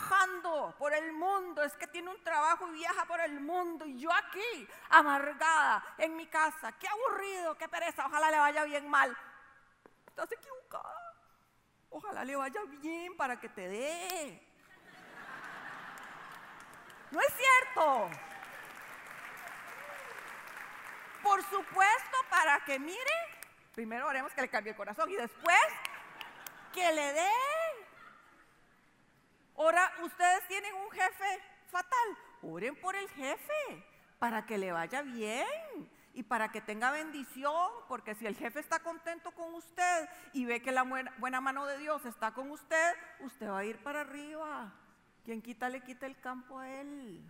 viajando 0.09 0.75
por 0.79 0.93
el 0.93 1.13
mundo? 1.13 1.63
Es 1.63 1.75
que 1.75 1.87
tiene 1.87 2.11
un 2.11 2.23
trabajo 2.23 2.69
y 2.69 2.73
viaja 2.73 3.05
por 3.07 3.21
el 3.21 3.41
mundo. 3.41 3.85
Y 3.87 3.99
yo 3.99 4.13
aquí, 4.13 4.69
amargada, 4.91 5.85
en 5.99 6.17
mi 6.17 6.27
casa. 6.27 6.73
Qué 6.73 6.89
aburrido, 6.89 7.57
qué 7.57 7.69
pereza. 7.69 8.07
Ojalá 8.07 8.31
le 8.31 8.39
vaya 8.39 8.65
bien 8.65 8.89
mal. 8.89 9.17
Estás 10.07 10.31
equivocada. 10.33 11.15
Ojalá 11.91 12.25
le 12.25 12.37
vaya 12.37 12.61
bien 12.81 13.17
para 13.17 13.39
que 13.39 13.49
te 13.49 13.69
dé. 13.69 14.43
No 17.11 17.21
es 17.21 17.35
cierto. 17.35 18.11
Por 21.23 21.43
supuesto, 21.45 22.19
para 22.31 22.65
que 22.65 22.79
mire, 22.79 22.99
primero 23.75 24.09
haremos 24.09 24.33
que 24.33 24.43
le 24.43 24.49
cambie 24.49 24.71
el 24.71 24.77
corazón 24.77 25.11
y 25.11 25.17
después 25.17 25.59
que 26.73 26.93
le 26.93 27.13
dé. 27.13 27.58
Ahora, 29.59 29.93
ustedes 30.05 30.47
tienen 30.47 30.73
un 30.73 30.91
jefe 30.93 31.43
fatal, 31.67 32.19
oren 32.43 32.77
por 32.77 32.95
el 32.95 33.09
jefe 33.09 33.85
para 34.21 34.47
que 34.47 34.57
le 34.57 34.71
vaya 34.71 35.03
bien 35.03 35.91
y 36.15 36.23
para 36.23 36.53
que 36.53 36.61
tenga 36.61 36.93
bendición, 36.93 37.69
porque 37.89 38.15
si 38.15 38.27
el 38.27 38.37
jefe 38.37 38.61
está 38.61 38.79
contento 38.79 39.33
con 39.33 39.53
usted 39.55 40.09
y 40.33 40.45
ve 40.45 40.63
que 40.63 40.71
la 40.71 40.85
buena, 40.85 41.13
buena, 41.19 41.41
mano 41.41 41.67
de 41.67 41.77
Dios 41.79 42.05
está 42.07 42.33
con 42.33 42.53
usted, 42.53 42.95
usted 43.19 43.49
va 43.49 43.59
a 43.59 43.65
ir 43.65 43.83
para 43.83 44.03
arriba. 44.03 44.73
Quien 45.25 45.43
quita 45.43 45.69
le 45.69 45.83
quita 45.83 46.07
el 46.07 46.19
campo 46.21 46.61
a 46.61 46.71
él. 46.71 47.21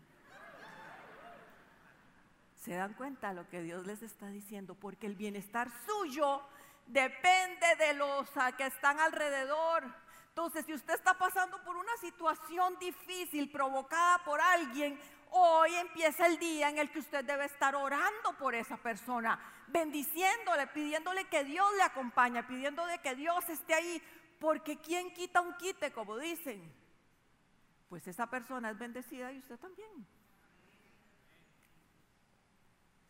¿Se 2.56 2.74
dan 2.74 2.92
cuenta 2.92 3.32
lo 3.32 3.48
que 3.48 3.62
Dios 3.62 3.86
les 3.86 4.02
está 4.02 4.28
diciendo? 4.28 4.74
Porque 4.74 5.06
el 5.06 5.14
bienestar 5.14 5.70
suyo 5.86 6.42
depende 6.86 7.66
de 7.78 7.94
los 7.94 8.28
que 8.58 8.66
están 8.66 9.00
alrededor. 9.00 10.07
Entonces, 10.38 10.66
si 10.66 10.72
usted 10.72 10.94
está 10.94 11.18
pasando 11.18 11.60
por 11.64 11.74
una 11.74 11.96
situación 11.96 12.78
difícil 12.78 13.50
provocada 13.50 14.22
por 14.24 14.40
alguien, 14.40 14.96
hoy 15.32 15.74
empieza 15.74 16.28
el 16.28 16.38
día 16.38 16.68
en 16.68 16.78
el 16.78 16.92
que 16.92 17.00
usted 17.00 17.24
debe 17.24 17.46
estar 17.46 17.74
orando 17.74 18.38
por 18.38 18.54
esa 18.54 18.76
persona, 18.76 19.36
bendiciéndole, 19.66 20.68
pidiéndole 20.68 21.24
que 21.24 21.42
Dios 21.42 21.66
le 21.76 21.82
acompañe, 21.82 22.44
pidiéndole 22.44 23.00
que 23.00 23.16
Dios 23.16 23.48
esté 23.48 23.74
ahí, 23.74 24.00
porque 24.38 24.78
quien 24.78 25.12
quita 25.12 25.40
un 25.40 25.54
quite, 25.54 25.90
como 25.90 26.16
dicen, 26.16 26.72
pues 27.88 28.06
esa 28.06 28.30
persona 28.30 28.70
es 28.70 28.78
bendecida 28.78 29.32
y 29.32 29.40
usted 29.40 29.58
también 29.58 30.06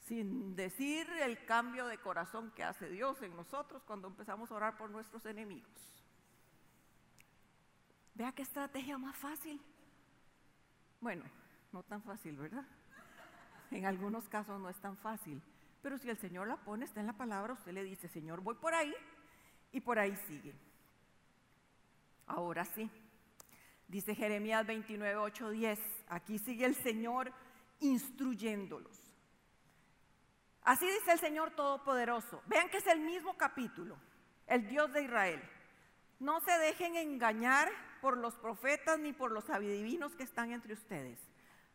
sin 0.07 0.57
decir 0.57 1.07
el 1.21 1.45
cambio 1.45 1.87
de 1.89 1.99
corazón 1.99 2.51
que 2.53 2.65
hace 2.65 2.89
Dios 2.89 3.21
en 3.21 3.37
nosotros 3.37 3.83
cuando 3.83 4.09
empezamos 4.09 4.51
a 4.51 4.55
orar 4.55 4.79
por 4.79 4.89
nuestros 4.89 5.27
enemigos. 5.27 5.99
Vea 8.19 8.33
qué 8.33 8.43
estrategia 8.43 8.99
más 8.99 9.17
fácil. 9.17 9.61
Bueno, 11.01 11.25
no 11.71 11.85
tan 11.85 12.03
fácil, 12.03 12.37
¿verdad? 12.37 12.67
En 13.71 13.87
algunos 13.87 14.29
casos 14.29 14.61
no 14.61 14.69
es 14.69 14.77
tan 14.81 14.97
fácil. 14.97 15.41
Pero 15.83 15.99
si 15.99 16.11
el 16.11 16.19
Señor 16.19 16.49
la 16.49 16.57
pone, 16.57 16.85
está 16.85 16.99
en 16.99 17.07
la 17.07 17.13
palabra, 17.13 17.53
usted 17.53 17.71
le 17.71 17.85
dice, 17.85 18.09
Señor, 18.09 18.41
voy 18.41 18.57
por 18.57 18.75
ahí 18.75 18.93
y 19.71 19.81
por 19.81 20.01
ahí 20.01 20.17
sigue. 20.27 20.53
Ahora 22.27 22.65
sí, 22.65 22.91
dice 23.87 24.17
Jeremías 24.17 24.67
29, 24.67 25.17
8, 25.17 25.51
10, 25.51 25.81
aquí 26.09 26.41
sigue 26.41 26.65
el 26.65 26.75
Señor 26.75 27.33
instruyéndolos. 27.79 28.99
Así 30.63 30.87
dice 30.87 31.13
el 31.13 31.21
Señor 31.21 31.53
Todopoderoso. 31.53 32.43
Vean 32.47 32.69
que 32.69 32.79
es 32.79 32.87
el 32.89 32.99
mismo 32.99 33.37
capítulo, 33.37 33.97
el 34.49 34.67
Dios 34.69 34.93
de 34.93 35.05
Israel. 35.05 35.41
No 36.19 36.41
se 36.41 36.59
dejen 36.59 36.97
engañar 36.97 37.71
por 38.01 38.17
los 38.17 38.35
profetas 38.35 38.99
ni 38.99 39.13
por 39.13 39.33
los 39.33 39.49
adivinos 39.51 40.15
que 40.15 40.23
están 40.23 40.53
entre 40.53 40.75
ustedes. 40.75 41.19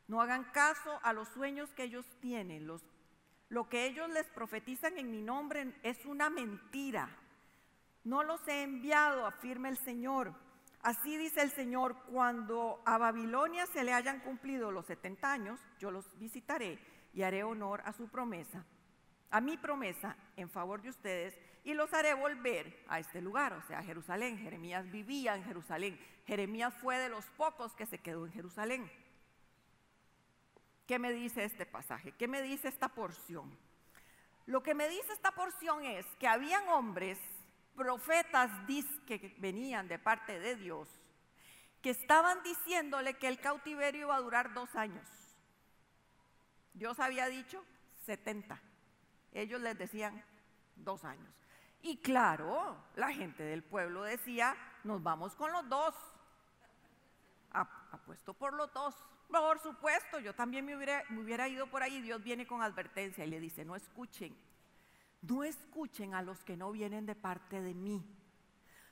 No 0.08 0.22
hagan 0.22 0.46
caso 0.52 1.00
a 1.04 1.14
los 1.14 1.28
sueños 1.30 1.72
que 1.74 1.84
ellos 1.84 2.06
tienen. 2.20 2.68
lo 3.50 3.70
que 3.70 3.86
ellos 3.86 4.10
les 4.10 4.28
profetizan 4.30 4.98
en 4.98 5.12
mi 5.12 5.22
nombre 5.22 5.74
es 5.84 6.06
una 6.06 6.30
mentira. 6.30 7.10
No 8.04 8.24
los 8.24 8.46
he 8.48 8.64
enviado, 8.64 9.26
afirma 9.26 9.70
el 9.70 9.78
Señor. 9.78 10.34
Así 10.82 11.18
dice 11.18 11.42
el 11.42 11.52
Señor, 11.52 11.96
cuando 12.12 12.82
a 12.86 12.98
Babilonia 12.98 13.66
se 13.68 13.84
le 13.84 13.94
hayan 13.94 14.20
cumplido 14.20 14.72
los 14.72 14.86
70 14.88 15.32
años, 15.32 15.60
yo 15.80 15.92
los 15.92 16.18
visitaré 16.20 16.80
y 17.14 17.22
haré 17.22 17.44
honor 17.44 17.82
a 17.86 17.94
su 17.94 18.10
promesa 18.10 18.66
a 19.34 19.42
mi 19.42 19.58
promesa 19.58 20.16
en 20.38 20.48
favor 20.48 20.84
de 20.84 20.90
ustedes 20.90 21.36
y 21.64 21.74
los 21.74 21.94
haré 21.94 22.14
volver 22.14 22.84
a 22.88 23.00
este 23.00 23.22
lugar, 23.22 23.54
o 23.54 23.62
sea, 23.64 23.80
a 23.80 23.84
Jerusalén. 23.84 24.38
Jeremías 24.38 24.90
vivía 24.92 25.36
en 25.36 25.44
Jerusalén. 25.44 26.00
Jeremías 26.26 26.74
fue 26.82 26.98
de 26.98 27.10
los 27.10 27.26
pocos 27.38 27.74
que 27.74 27.86
se 27.86 28.00
quedó 28.00 28.26
en 28.26 28.34
Jerusalén. 28.34 28.92
¿Qué 30.88 31.00
me 31.00 31.12
dice 31.12 31.44
este 31.44 31.66
pasaje? 31.66 32.12
¿Qué 32.14 32.28
me 32.28 32.42
dice 32.42 32.68
esta 32.68 32.90
porción? 32.90 33.58
Lo 34.46 34.62
que 34.62 34.76
me 34.76 34.90
dice 34.90 35.14
esta 35.14 35.32
porción 35.32 35.86
es 35.86 36.06
que 36.20 36.28
habían 36.28 36.68
hombres, 36.68 37.18
profetas 37.76 38.52
que 39.08 39.34
venían 39.38 39.88
de 39.88 39.98
parte 40.00 40.40
de 40.40 40.58
Dios, 40.58 40.90
que 41.82 41.92
estaban 41.92 42.44
diciéndole 42.44 43.16
que 43.16 43.28
el 43.28 43.40
cautiverio 43.40 44.02
iba 44.02 44.16
a 44.16 44.22
durar 44.22 44.54
dos 44.54 44.76
años. 44.76 45.08
Dios 46.74 47.00
había 47.00 47.28
dicho 47.28 47.64
70 48.06 48.62
ellos 49.34 49.62
les 49.62 49.78
decían 49.78 50.24
dos 50.76 51.04
años. 51.04 51.34
Y 51.84 51.98
claro, 51.98 52.78
la 52.96 53.12
gente 53.12 53.44
del 53.44 53.62
pueblo 53.62 54.04
decía, 54.04 54.56
nos 54.86 55.04
vamos 55.04 55.36
con 55.36 55.52
los 55.52 55.68
dos. 55.68 55.94
Apuesto 57.52 58.34
por 58.34 58.54
los 58.54 58.72
dos. 58.74 58.96
Por 59.30 59.60
supuesto, 59.60 60.20
yo 60.20 60.34
también 60.34 60.66
me 60.66 60.78
hubiera, 60.78 61.48
ido 61.50 61.68
por 61.68 61.84
ahí. 61.84 62.02
Dios 62.02 62.24
viene 62.24 62.48
con 62.48 62.62
advertencia 62.62 63.26
y 63.26 63.30
le 63.30 63.42
dice, 63.42 63.66
no 63.66 63.76
escuchen, 63.76 64.34
no 65.24 65.44
escuchen 65.44 66.16
a 66.16 66.22
los 66.22 66.42
que 66.46 66.56
no 66.56 66.72
vienen 66.72 67.06
de 67.06 67.16
parte 67.16 67.62
de 67.62 67.74
mí. 67.74 68.02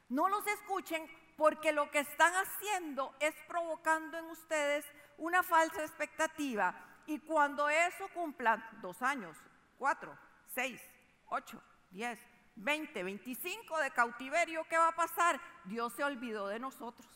No 0.10 0.28
los 0.28 0.46
escuchen 0.46 1.10
Porque 1.38 1.72
lo 1.72 1.90
que 1.90 2.00
están 2.00 2.34
haciendo 2.34 3.16
es 3.22 3.34
provocando 3.48 4.18
en 4.18 4.26
ustedes 4.26 4.86
una 5.18 5.44
falsa 5.44 5.82
expectativa. 5.82 6.76
Y 7.08 7.20
cuando 7.20 7.70
eso 7.70 8.10
cumpla 8.14 8.70
dos 8.82 9.02
años, 9.02 9.38
cuatro, 9.80 10.16
seis, 10.54 10.82
ocho, 11.30 11.60
diez, 11.90 12.20
veinte, 12.56 13.04
veinticinco 13.04 13.78
de 13.80 13.92
cautiverio, 13.92 14.64
¿qué 14.70 14.78
va 14.78 14.90
a 14.90 14.96
pasar? 14.96 15.40
Dios 15.66 15.94
se 15.94 16.04
olvidó 16.04 16.48
de 16.48 16.60
nosotros. 16.60 17.10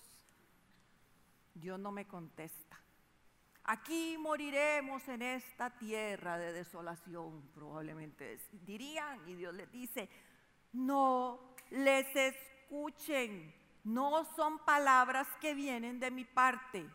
Dios 1.53 1.79
no 1.79 1.91
me 1.91 2.05
contesta. 2.07 2.79
Aquí 3.63 4.17
moriremos 4.19 5.07
en 5.07 5.23
esta 5.23 5.71
tierra 5.71 6.37
de 6.37 6.53
desolación, 6.53 7.49
probablemente 7.53 8.39
dirían, 8.51 9.27
y 9.27 9.33
Dios 9.33 9.55
les 9.55 9.71
dice, 9.71 10.09
no 10.73 11.55
les 11.71 12.15
escuchen, 12.15 13.55
no 13.83 14.25
son 14.35 14.59
palabras 14.59 15.27
que 15.41 15.55
vienen 15.55 15.99
de 15.99 16.11
mi 16.11 16.25
parte. 16.25 16.87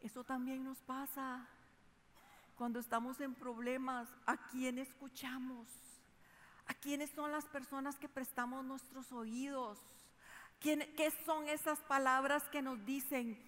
Eso 0.00 0.24
también 0.24 0.64
nos 0.64 0.82
pasa 0.82 1.48
cuando 2.56 2.80
estamos 2.80 3.20
en 3.20 3.34
problemas. 3.34 4.08
¿A 4.26 4.36
quién 4.48 4.78
escuchamos? 4.78 5.68
¿A 6.66 6.74
quiénes 6.74 7.10
son 7.10 7.30
las 7.32 7.44
personas 7.46 7.96
que 7.96 8.08
prestamos 8.08 8.64
nuestros 8.64 9.12
oídos? 9.12 9.78
¿Qué 10.60 11.12
son 11.24 11.48
esas 11.48 11.78
palabras 11.80 12.42
que 12.48 12.62
nos 12.62 12.84
dicen? 12.84 13.38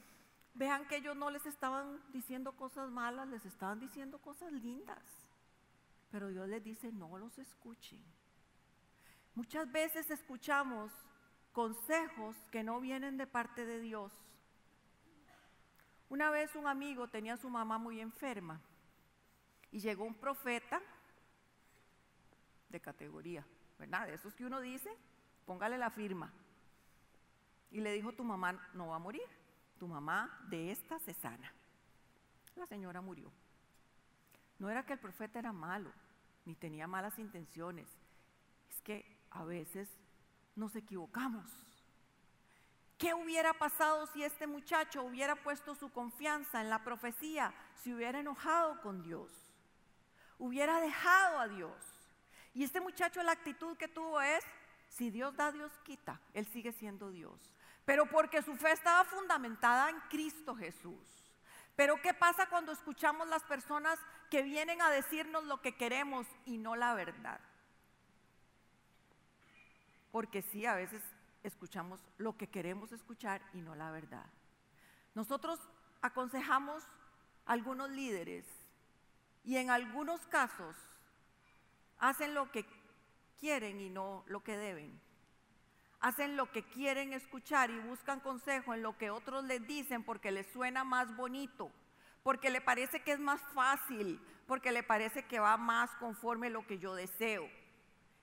Vean 0.55 0.87
que 0.87 0.97
ellos 0.97 1.17
no 1.17 1.31
les 1.31 1.47
estaban 1.47 2.01
diciendo 2.13 2.53
cosas 2.53 2.91
malas, 2.91 3.29
les 3.29 3.45
estaban 3.45 3.81
diciendo 3.81 4.19
cosas 4.19 4.53
lindas. 4.53 5.03
Pero 6.11 6.29
Dios 6.29 6.49
les 6.49 6.63
dice, 6.63 6.93
no 6.93 7.19
los 7.19 7.39
escuchen. 7.39 8.03
Muchas 9.35 9.71
veces 9.71 10.11
escuchamos 10.11 10.93
consejos 11.53 12.37
que 12.51 12.63
no 12.63 12.81
vienen 12.81 13.17
de 13.17 13.27
parte 13.27 13.67
de 13.67 13.81
Dios. 13.81 14.13
Una 16.09 16.31
vez 16.31 16.55
un 16.55 16.67
amigo 16.67 17.09
tenía 17.09 17.35
a 17.35 17.39
su 17.39 17.51
mamá 17.51 17.79
muy 17.79 18.01
enferma 18.01 18.61
y 19.71 19.81
llegó 19.81 20.05
un 20.05 20.15
profeta 20.15 20.81
de 22.69 22.81
categoría, 22.81 23.45
¿verdad? 23.79 24.07
De 24.07 24.15
esos 24.15 24.35
que 24.35 24.45
uno 24.45 24.61
dice, 24.61 24.91
póngale 25.47 25.79
la 25.79 25.91
firma. 25.91 26.33
Y 27.71 27.81
le 27.81 27.93
dijo, 27.93 28.13
tu 28.13 28.25
mamá 28.25 28.53
no 28.75 28.89
va 28.89 28.97
a 28.97 29.01
morir 29.01 29.23
tu 29.79 29.87
mamá 29.87 30.39
de 30.51 30.71
esta 30.71 30.99
se 30.99 31.15
sana. 31.15 31.53
La 32.57 32.67
señora 32.67 33.01
murió. 33.01 33.31
No 34.59 34.69
era 34.69 34.85
que 34.85 34.93
el 34.93 34.99
profeta 34.99 35.39
era 35.39 35.53
malo, 35.53 35.93
ni 36.45 36.55
tenía 36.55 36.87
malas 36.87 37.19
intenciones. 37.19 37.89
Es 38.69 38.81
que 38.83 39.19
a 39.31 39.45
veces 39.45 39.89
nos 40.57 40.75
equivocamos. 40.75 41.49
¿Qué 42.99 43.15
hubiera 43.15 43.55
pasado 43.55 44.07
si 44.09 44.25
este 44.25 44.49
muchacho 44.49 45.05
hubiera 45.05 45.37
puesto 45.37 45.77
su 45.77 45.93
confianza 45.93 46.61
en 46.61 46.69
la 46.69 46.83
profecía, 46.83 47.55
si 47.77 47.95
hubiera 47.95 48.19
enojado 48.19 48.81
con 48.83 49.03
Dios? 49.03 49.31
Hubiera 50.37 50.81
dejado 50.81 51.39
a 51.39 51.47
Dios. 51.47 51.77
Y 52.59 52.65
este 52.65 52.81
muchacho 52.81 53.23
la 53.23 53.33
actitud 53.33 53.77
que 53.77 53.89
tuvo 53.89 54.21
es, 54.21 54.45
si 54.89 55.11
Dios 55.11 55.37
da, 55.37 55.53
Dios 55.53 55.73
quita. 55.85 56.21
Él 56.35 56.47
sigue 56.47 56.73
siendo 56.73 57.11
Dios 57.11 57.53
pero 57.89 58.05
porque 58.05 58.43
su 58.43 58.55
fe 58.55 58.73
estaba 58.73 59.03
fundamentada 59.07 59.89
en 59.89 59.99
Cristo 60.11 60.55
Jesús. 60.55 61.25
Pero 61.75 62.03
¿qué 62.03 62.13
pasa 62.13 62.47
cuando 62.51 62.71
escuchamos 62.71 63.27
las 63.29 63.43
personas 63.45 63.99
que 64.31 64.43
vienen 64.43 64.83
a 64.83 64.91
decirnos 64.91 65.45
lo 65.45 65.63
que 65.63 65.75
queremos 65.75 66.27
y 66.45 66.59
no 66.59 66.77
la 66.77 66.93
verdad? 66.93 67.41
Porque 70.13 70.43
sí, 70.43 70.67
a 70.67 70.75
veces 70.75 71.03
escuchamos 71.43 71.99
lo 72.19 72.37
que 72.37 72.51
queremos 72.51 72.93
escuchar 72.93 73.41
y 73.55 73.63
no 73.63 73.75
la 73.75 73.91
verdad. 73.91 74.27
Nosotros 75.15 75.59
aconsejamos 76.03 76.85
a 77.47 77.53
algunos 77.55 77.89
líderes 77.89 78.45
y 79.45 79.57
en 79.57 79.71
algunos 79.71 80.27
casos 80.27 80.77
hacen 81.99 82.35
lo 82.35 82.51
que 82.51 82.65
quieren 83.39 83.81
y 83.81 83.91
no 83.91 84.25
lo 84.27 84.43
que 84.43 84.57
deben 84.57 85.01
hacen 86.01 86.37
lo 86.37 86.51
que 86.51 86.63
quieren 86.63 87.13
escuchar 87.13 87.71
y 87.71 87.79
buscan 87.81 88.21
consejo 88.21 88.75
en 88.75 88.83
lo 88.83 88.97
que 88.97 89.11
otros 89.11 89.45
les 89.45 89.67
dicen 89.67 90.05
porque 90.05 90.31
les 90.31 90.47
suena 90.53 90.85
más 90.85 91.15
bonito, 91.17 91.71
porque 92.23 92.51
le 92.51 92.61
parece 92.61 93.03
que 93.03 93.13
es 93.13 93.21
más 93.21 93.41
fácil, 93.55 94.21
porque 94.47 94.73
le 94.73 94.83
parece 94.83 95.25
que 95.25 95.41
va 95.41 95.57
más 95.57 95.91
conforme 95.97 96.51
lo 96.51 96.67
que 96.67 96.79
yo 96.79 96.95
deseo. 96.95 97.49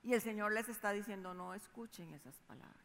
Y 0.03 0.13
el 0.13 0.21
Señor 0.21 0.53
les 0.53 0.69
está 0.69 0.91
diciendo, 0.91 1.33
no 1.33 1.53
escuchen 1.53 2.13
esas 2.13 2.39
palabras. 2.41 2.75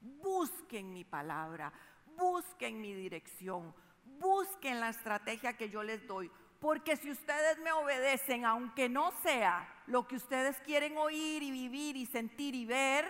Busquen 0.00 0.92
mi 0.92 1.04
palabra, 1.04 1.72
busquen 2.16 2.80
mi 2.80 2.94
dirección, 2.94 3.74
busquen 4.18 4.80
la 4.80 4.88
estrategia 4.88 5.56
que 5.56 5.68
yo 5.68 5.82
les 5.82 6.06
doy. 6.06 6.30
Porque 6.60 6.96
si 6.96 7.10
ustedes 7.10 7.58
me 7.58 7.72
obedecen, 7.72 8.44
aunque 8.44 8.88
no 8.88 9.12
sea 9.22 9.82
lo 9.86 10.08
que 10.08 10.16
ustedes 10.16 10.58
quieren 10.60 10.96
oír 10.96 11.42
y 11.42 11.50
vivir 11.50 11.96
y 11.96 12.06
sentir 12.06 12.54
y 12.54 12.66
ver, 12.66 13.06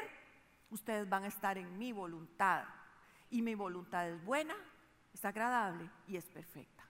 ustedes 0.71 1.09
van 1.09 1.25
a 1.25 1.29
estar 1.29 1.57
en 1.57 1.79
mi 1.79 1.93
voluntad. 1.93 2.65
Y 3.31 3.43
mi 3.43 3.55
voluntad 3.55 4.09
es 4.09 4.23
buena, 4.25 4.55
es 5.15 5.25
agradable 5.25 5.91
y 6.07 6.17
es 6.17 6.27
perfecta. 6.27 6.85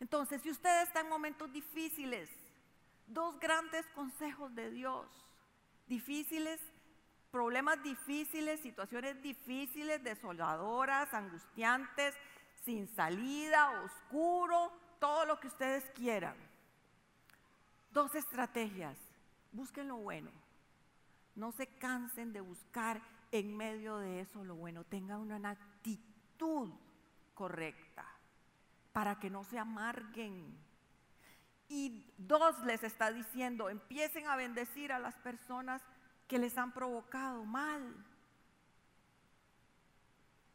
Entonces, 0.00 0.42
si 0.42 0.50
usted 0.50 0.82
está 0.82 1.00
en 1.00 1.08
momentos 1.08 1.52
difíciles, 1.52 2.30
dos 3.06 3.38
grandes 3.40 3.86
consejos 3.88 4.54
de 4.54 4.70
Dios, 4.70 5.06
difíciles, 5.86 6.60
problemas 7.30 7.82
difíciles, 7.82 8.60
situaciones 8.60 9.20
difíciles, 9.22 10.02
desoladoras, 10.02 11.12
angustiantes, 11.14 12.14
sin 12.64 12.86
salida, 12.88 13.82
oscuro, 13.82 14.72
todo 14.98 15.24
lo 15.24 15.38
que 15.40 15.48
ustedes 15.48 15.84
quieran. 15.94 16.36
Dos 17.92 18.14
estrategias. 18.14 18.96
Busquen 19.52 19.88
lo 19.88 19.96
bueno 19.96 20.30
no 21.38 21.52
se 21.52 21.68
cansen 21.68 22.32
de 22.32 22.40
buscar 22.40 23.00
en 23.30 23.56
medio 23.56 23.98
de 23.98 24.20
eso 24.20 24.44
lo 24.44 24.56
bueno. 24.56 24.84
Tengan 24.84 25.20
una 25.30 25.50
actitud 25.50 26.70
correcta 27.32 28.04
para 28.92 29.18
que 29.20 29.30
no 29.30 29.44
se 29.44 29.58
amarguen. 29.58 30.58
Y 31.68 32.04
dos 32.16 32.58
les 32.64 32.82
está 32.82 33.12
diciendo, 33.12 33.70
empiecen 33.70 34.26
a 34.26 34.34
bendecir 34.34 34.90
a 34.90 34.98
las 34.98 35.14
personas 35.18 35.80
que 36.26 36.38
les 36.38 36.58
han 36.58 36.72
provocado 36.72 37.44
mal. 37.44 37.94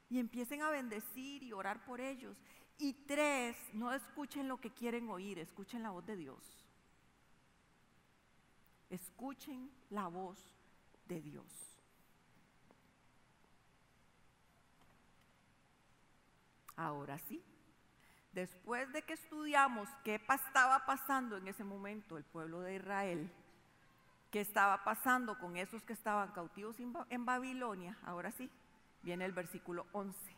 Y 0.09 0.19
empiecen 0.19 0.63
a 0.63 0.69
bendecir 0.69 1.43
y 1.43 1.53
orar 1.53 1.85
por 1.85 2.01
ellos. 2.01 2.37
Y 2.83 2.91
tres, 2.91 3.55
no 3.71 3.93
escuchen 3.93 4.49
lo 4.49 4.59
que 4.59 4.69
quieren 4.69 5.09
oír, 5.09 5.39
escuchen 5.39 5.83
la 5.83 5.91
voz 5.91 6.05
de 6.05 6.17
Dios. 6.17 6.67
Escuchen 8.89 9.71
la 9.89 10.07
voz 10.07 10.37
de 11.05 11.21
Dios. 11.21 11.45
Ahora 16.75 17.17
sí, 17.19 17.41
después 18.33 18.91
de 18.91 19.01
que 19.03 19.13
estudiamos 19.13 19.87
qué 20.03 20.15
estaba 20.15 20.85
pasando 20.85 21.37
en 21.37 21.47
ese 21.47 21.63
momento 21.63 22.17
el 22.17 22.25
pueblo 22.25 22.59
de 22.59 22.75
Israel, 22.75 23.31
qué 24.29 24.41
estaba 24.41 24.83
pasando 24.83 25.39
con 25.39 25.55
esos 25.55 25.83
que 25.83 25.93
estaban 25.93 26.33
cautivos 26.33 26.75
en 26.81 27.25
Babilonia, 27.25 27.97
ahora 28.03 28.29
sí, 28.31 28.49
viene 29.03 29.23
el 29.23 29.31
versículo 29.31 29.85
11. 29.93 30.32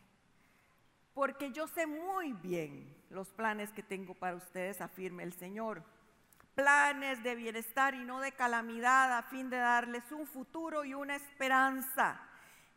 Porque 1.16 1.50
yo 1.50 1.66
sé 1.66 1.88
muy 1.88 2.32
bien 2.34 2.94
los 3.10 3.32
planes 3.32 3.72
que 3.72 3.82
tengo 3.82 4.14
para 4.14 4.36
ustedes, 4.36 4.80
afirme 4.80 5.24
el 5.24 5.32
Señor 5.32 5.82
planes 6.56 7.22
de 7.22 7.34
bienestar 7.34 7.94
y 7.94 8.02
no 8.02 8.18
de 8.18 8.32
calamidad 8.32 9.18
a 9.18 9.22
fin 9.22 9.50
de 9.50 9.58
darles 9.58 10.10
un 10.10 10.26
futuro 10.26 10.86
y 10.86 10.94
una 10.94 11.14
esperanza. 11.14 12.18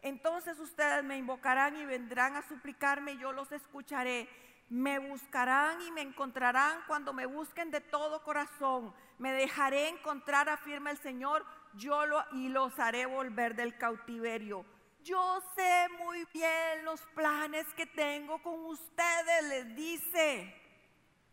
Entonces 0.01 0.59
ustedes 0.59 1.01
me 1.03 1.17
invocarán 1.17 1.77
y 1.77 1.85
vendrán 1.85 2.35
a 2.35 2.41
suplicarme 2.41 3.13
y 3.13 3.19
yo 3.19 3.31
los 3.31 3.49
escucharé. 3.53 4.27
Me 4.69 4.99
buscarán 4.99 5.81
y 5.81 5.91
me 5.91 6.01
encontrarán 6.01 6.79
cuando 6.87 7.13
me 7.13 7.25
busquen 7.25 7.71
de 7.71 7.79
todo 7.79 8.21
corazón. 8.21 8.93
Me 9.17 9.31
dejaré 9.31 9.87
encontrar, 9.87 10.49
afirma 10.49 10.91
el 10.91 10.97
Señor, 10.97 11.45
yo 11.73 12.05
lo, 12.05 12.21
y 12.33 12.49
los 12.49 12.77
haré 12.79 13.05
volver 13.05 13.55
del 13.55 13.77
cautiverio. 13.77 14.65
Yo 15.03 15.41
sé 15.55 15.87
muy 15.99 16.25
bien 16.33 16.83
los 16.83 17.01
planes 17.15 17.65
que 17.73 17.85
tengo 17.85 18.41
con 18.41 18.65
ustedes, 18.65 19.43
les 19.49 19.75
dice. 19.75 20.53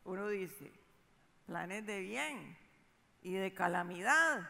Uno 0.04 0.28
dice, 0.28 0.72
planes 1.46 1.84
de 1.84 2.00
bien 2.00 2.56
y 3.22 3.32
de 3.32 3.52
calamidad. 3.52 4.48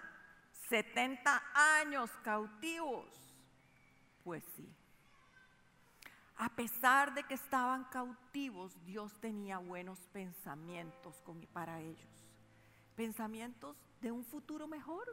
70 0.69 1.43
años 1.55 2.11
cautivos. 2.23 3.09
Pues 4.23 4.45
sí. 4.57 4.69
A 6.39 6.51
pesar 6.51 7.14
de 7.14 7.23
que 7.23 7.35
estaban 7.35 7.85
cautivos, 7.85 8.73
Dios 8.85 9.19
tenía 9.21 9.59
buenos 9.59 9.99
pensamientos 10.12 11.23
para 11.53 11.81
ellos. 11.81 12.27
Pensamientos 12.95 13.77
de 14.03 14.12
un 14.12 14.25
futuro 14.25 14.67
mejor. 14.67 15.07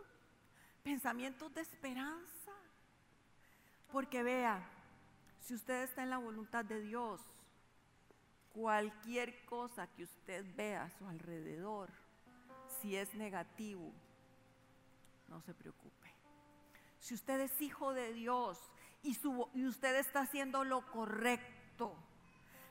Pensamientos 0.84 1.54
de 1.54 1.62
esperanza. 1.62 2.43
Porque 3.94 4.24
vea, 4.24 4.68
si 5.39 5.54
usted 5.54 5.84
está 5.84 6.02
en 6.02 6.10
la 6.10 6.18
voluntad 6.18 6.66
de 6.66 6.82
Dios, 6.82 7.22
cualquier 8.52 9.46
cosa 9.46 9.86
que 9.86 10.02
usted 10.02 10.44
vea 10.56 10.86
a 10.86 10.89
su 10.89 11.08
alrededor, 11.08 11.91
si 12.82 12.96
es 12.96 13.14
negativo, 13.14 13.94
no 15.28 15.39
se 15.41 15.54
preocupe. 15.54 16.12
Si 16.98 17.14
usted 17.14 17.39
es 17.41 17.62
hijo 17.62 17.94
de 17.94 18.14
Dios 18.14 18.58
y, 19.04 19.16
usted 19.68 19.96
está 19.98 20.22
haciendo 20.22 20.64
lo 20.64 20.89
correcto, 20.89 21.96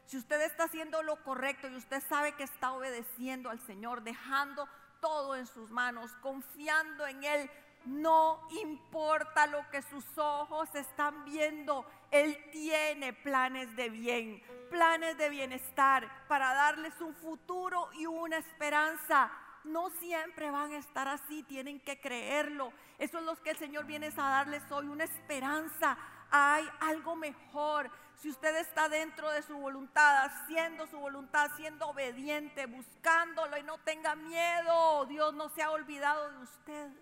si 0.07 0.17
usted 0.17 0.41
está 0.41 0.65
haciendo 0.65 1.05
lo 1.05 1.23
correcto 1.23 1.69
y 1.69 1.77
usted 1.77 2.03
sabe 2.09 2.33
que 2.33 2.43
está 2.43 2.73
obedeciendo 2.73 3.49
al 3.49 3.61
Señor, 3.61 4.03
dejando 4.03 4.69
todo 5.01 5.37
en 5.37 5.47
sus 5.47 5.71
manos, 5.71 6.11
confiando 6.17 7.07
en 7.07 7.23
Él, 7.23 7.51
no 7.85 8.47
importa 8.63 9.47
lo 9.47 9.69
que 9.71 9.83
sus 9.83 10.05
ojos 10.17 10.69
están 10.75 11.25
viendo, 11.25 11.85
Él 12.11 12.37
tiene 12.51 13.13
planes 13.13 13.75
de 13.77 13.91
bien, 13.91 14.43
planes 14.71 15.17
de 15.19 15.29
bienestar 15.29 16.27
para 16.29 16.55
darles 16.55 17.01
un 17.01 17.15
futuro 17.15 17.91
y 17.95 18.07
una 18.07 18.39
esperanza. 18.39 19.31
No 19.65 19.91
siempre 19.91 20.51
van 20.51 20.73
a 20.73 20.79
estar 20.79 21.07
así, 21.09 21.43
tienen 21.45 21.81
que 21.81 22.01
creerlo. 22.01 22.73
Eso 22.99 23.19
es 23.19 23.25
lo 23.25 23.41
que 23.43 23.51
el 23.51 23.59
Señor 23.59 23.85
viene 23.85 24.09
a 24.09 24.31
darles 24.31 24.63
hoy, 24.71 24.87
una 24.89 25.05
esperanza. 25.05 25.97
Hay 26.31 26.69
algo 26.81 27.15
mejor. 27.15 27.91
Si 28.17 28.31
usted 28.31 28.57
está 28.57 28.89
dentro 28.89 29.31
de 29.31 29.43
su 29.43 29.57
voluntad, 29.57 30.25
haciendo 30.25 30.87
su 30.87 30.99
voluntad, 30.99 31.51
siendo 31.57 31.89
obediente, 31.89 32.67
buscándolo 32.67 33.57
y 33.57 33.63
no 33.63 33.79
tenga 33.79 34.15
miedo, 34.15 35.07
Dios 35.07 35.35
no 35.35 35.49
se 35.51 35.63
ha 35.63 35.71
olvidado 35.71 36.31
de 36.31 36.39
usted. 36.39 36.93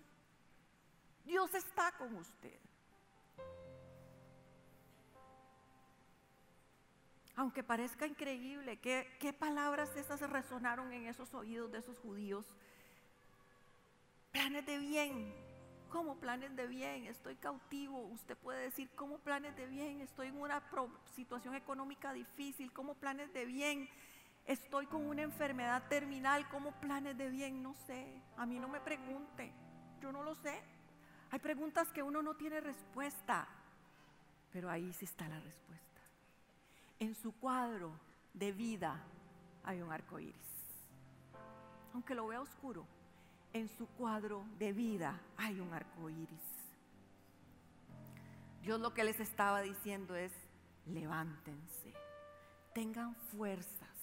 Dios 1.31 1.53
está 1.55 1.93
con 1.93 2.13
usted. 2.17 2.59
Aunque 7.37 7.63
parezca 7.63 8.05
increíble, 8.05 8.79
¿qué, 8.79 9.07
¿qué, 9.17 9.31
palabras 9.31 9.95
esas 9.95 10.19
resonaron 10.29 10.91
en 10.91 11.07
esos 11.07 11.33
oídos 11.33 11.71
de 11.71 11.77
esos 11.77 11.97
judíos? 11.99 12.45
Planes 14.33 14.65
de 14.65 14.77
bien. 14.77 15.33
¿Cómo 15.89 16.17
planes 16.17 16.53
de 16.57 16.67
bien? 16.67 17.05
Estoy 17.05 17.37
cautivo. 17.37 18.01
Usted 18.07 18.37
puede 18.37 18.63
decir, 18.63 18.89
¿cómo 18.97 19.17
planes 19.19 19.55
de 19.55 19.67
bien? 19.67 20.01
Estoy 20.01 20.27
en 20.27 20.37
una 20.37 20.61
situación 21.15 21.55
económica 21.55 22.11
difícil. 22.11 22.73
¿Cómo 22.73 22.95
planes 22.95 23.31
de 23.31 23.45
bien? 23.45 23.89
Estoy 24.45 24.85
con 24.85 25.07
una 25.07 25.21
enfermedad 25.21 25.87
terminal. 25.87 26.49
¿Cómo 26.49 26.73
planes 26.81 27.17
de 27.17 27.29
bien? 27.29 27.63
No 27.63 27.73
sé. 27.87 28.21
A 28.35 28.45
mí 28.45 28.59
no 28.59 28.67
me 28.67 28.81
pregunte. 28.81 29.53
Yo 30.01 30.11
no 30.11 30.23
lo 30.23 30.35
sé. 30.35 30.80
Hay 31.31 31.39
preguntas 31.39 31.91
que 31.93 32.03
uno 32.03 32.21
no 32.21 32.35
tiene 32.35 32.59
respuesta, 32.59 33.47
pero 34.51 34.69
ahí 34.69 34.91
sí 34.91 35.05
está 35.05 35.29
la 35.29 35.39
respuesta. 35.39 36.01
En 36.99 37.15
su 37.15 37.31
cuadro 37.31 37.93
de 38.33 38.51
vida 38.51 39.01
hay 39.63 39.81
un 39.81 39.91
arco 39.91 40.19
iris. 40.19 40.35
Aunque 41.93 42.15
lo 42.15 42.27
vea 42.27 42.41
oscuro, 42.41 42.85
en 43.53 43.69
su 43.69 43.87
cuadro 43.87 44.45
de 44.59 44.73
vida 44.73 45.21
hay 45.37 45.59
un 45.59 45.73
arco 45.73 46.09
iris. 46.09 46.67
Dios 48.61 48.79
lo 48.81 48.93
que 48.93 49.05
les 49.05 49.19
estaba 49.21 49.61
diciendo 49.61 50.15
es: 50.15 50.33
levántense, 50.85 51.93
tengan 52.73 53.15
fuerzas, 53.15 53.97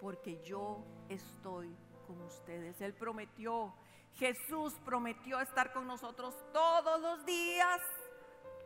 porque 0.00 0.42
yo 0.42 0.82
estoy 1.10 1.74
con 2.06 2.20
ustedes. 2.22 2.80
Él 2.80 2.94
prometió 2.94 3.74
Jesús 4.18 4.74
prometió 4.84 5.40
estar 5.40 5.72
con 5.72 5.86
nosotros 5.86 6.34
todos 6.52 7.00
los 7.00 7.24
días 7.24 7.80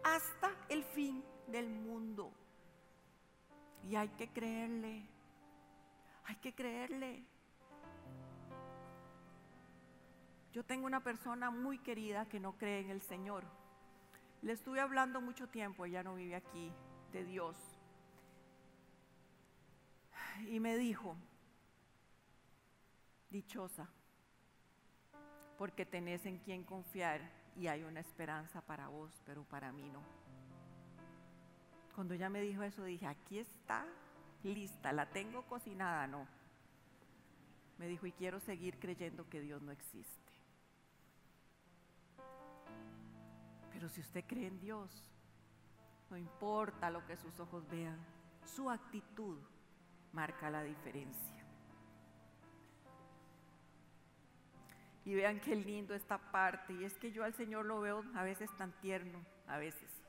hasta 0.03 0.51
el 0.71 0.83
fin 0.83 1.23
del 1.47 1.69
mundo. 1.69 2.33
Y 3.87 3.97
hay 3.97 4.09
que 4.11 4.33
creerle, 4.33 5.07
hay 6.25 6.37
que 6.37 6.55
creerle. 6.55 7.23
Yo 10.53 10.65
tengo 10.65 10.87
una 10.87 11.03
persona 11.03 11.51
muy 11.51 11.79
querida 11.79 12.29
que 12.29 12.41
no 12.41 12.57
cree 12.57 12.81
en 12.81 12.91
el 12.91 13.03
Señor. 13.03 13.45
Le 14.41 14.53
estuve 14.53 14.81
hablando 14.81 15.21
mucho 15.21 15.49
tiempo, 15.49 15.85
ella 15.85 16.03
no 16.03 16.15
vive 16.15 16.35
aquí, 16.35 16.73
de 17.13 17.25
Dios. 17.25 17.57
Y 20.47 20.61
me 20.61 20.79
dijo, 20.79 21.15
dichosa, 23.31 23.91
porque 25.59 25.87
tenés 25.87 26.27
en 26.27 26.39
quien 26.39 26.65
confiar 26.65 27.21
y 27.57 27.67
hay 27.67 27.83
una 27.83 28.01
esperanza 28.01 28.61
para 28.61 28.89
vos, 28.89 29.11
pero 29.25 29.45
para 29.45 29.73
mí 29.73 29.89
no. 29.91 30.01
Cuando 31.95 32.15
ella 32.15 32.31
me 32.31 32.41
dijo 32.41 32.63
eso, 32.63 32.85
dije, 32.85 33.07
aquí 33.07 33.39
está, 33.39 33.87
lista, 34.43 34.93
la 34.93 35.07
tengo 35.07 35.43
cocinada, 35.43 36.07
no. 36.07 36.27
Me 37.79 37.87
dijo, 37.87 38.07
y 38.07 38.13
quiero 38.13 38.41
seguir 38.41 38.79
creyendo 38.79 39.29
que 39.29 39.41
Dios 39.41 39.63
no 39.63 39.73
existe. 39.73 40.33
Pero 43.73 43.89
si 43.89 44.01
usted 44.01 44.25
cree 44.27 44.47
en 44.47 44.61
Dios, 44.61 45.11
no 46.11 46.17
importa 46.17 46.91
lo 46.91 47.05
que 47.07 47.17
sus 47.17 47.39
ojos 47.41 47.69
vean, 47.69 47.99
su 48.45 48.71
actitud 48.71 49.39
marca 50.13 50.51
la 50.51 50.63
diferencia. 50.63 51.42
Y 55.05 55.15
vean 55.15 55.41
qué 55.41 55.57
lindo 55.57 55.95
esta 55.95 56.19
parte. 56.19 56.73
Y 56.75 56.85
es 56.85 56.95
que 56.95 57.13
yo 57.13 57.25
al 57.25 57.35
Señor 57.35 57.67
lo 57.67 57.81
veo 57.81 58.05
a 58.15 58.23
veces 58.23 58.51
tan 58.57 58.73
tierno, 58.81 59.19
a 59.49 59.59
veces. 59.59 60.03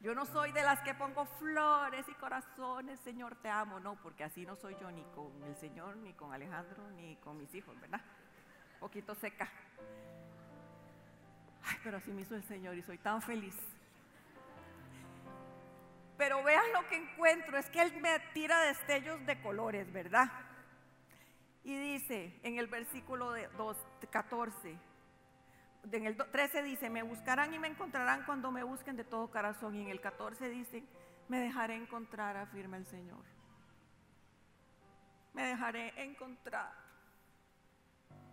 Yo 0.00 0.14
no 0.14 0.24
soy 0.24 0.50
de 0.52 0.62
las 0.62 0.80
que 0.80 0.94
pongo 0.94 1.26
flores 1.26 2.06
y 2.08 2.14
corazones, 2.14 2.98
Señor, 3.00 3.36
te 3.36 3.50
amo, 3.50 3.80
no, 3.80 3.96
porque 3.96 4.24
así 4.24 4.46
no 4.46 4.56
soy 4.56 4.74
yo 4.80 4.90
ni 4.90 5.04
con 5.14 5.30
el 5.44 5.54
Señor, 5.56 5.94
ni 5.98 6.14
con 6.14 6.32
Alejandro, 6.32 6.90
ni 6.92 7.16
con 7.16 7.36
mis 7.36 7.54
hijos, 7.54 7.78
¿verdad? 7.78 8.00
Poquito 8.78 9.14
seca. 9.14 9.46
Ay, 11.64 11.76
pero 11.84 11.98
así 11.98 12.10
me 12.12 12.22
hizo 12.22 12.34
el 12.34 12.44
Señor 12.44 12.76
y 12.76 12.82
soy 12.82 12.96
tan 12.96 13.20
feliz. 13.20 13.54
Pero 16.16 16.42
vean 16.42 16.72
lo 16.72 16.88
que 16.88 16.96
encuentro, 16.96 17.58
es 17.58 17.68
que 17.68 17.82
Él 17.82 18.00
me 18.00 18.18
tira 18.32 18.58
destellos 18.60 19.24
de 19.26 19.38
colores, 19.42 19.92
¿verdad? 19.92 20.30
Y 21.62 21.76
dice 21.76 22.40
en 22.42 22.58
el 22.58 22.66
versículo 22.66 23.32
2, 23.56 23.76
14, 24.10 24.78
en 25.92 26.06
el 26.06 26.16
13 26.16 26.62
dice, 26.62 26.90
me 26.90 27.02
buscarán 27.02 27.52
y 27.54 27.58
me 27.58 27.68
encontrarán 27.68 28.24
cuando 28.24 28.50
me 28.50 28.62
busquen 28.62 28.96
de 28.96 29.04
todo 29.04 29.30
corazón. 29.30 29.74
Y 29.74 29.82
en 29.82 29.88
el 29.88 30.00
14 30.00 30.48
dice, 30.48 30.84
me 31.28 31.38
dejaré 31.38 31.76
encontrar, 31.76 32.36
afirma 32.36 32.76
el 32.76 32.86
Señor. 32.86 33.24
Me 35.32 35.44
dejaré 35.44 35.92
encontrar. 36.02 36.72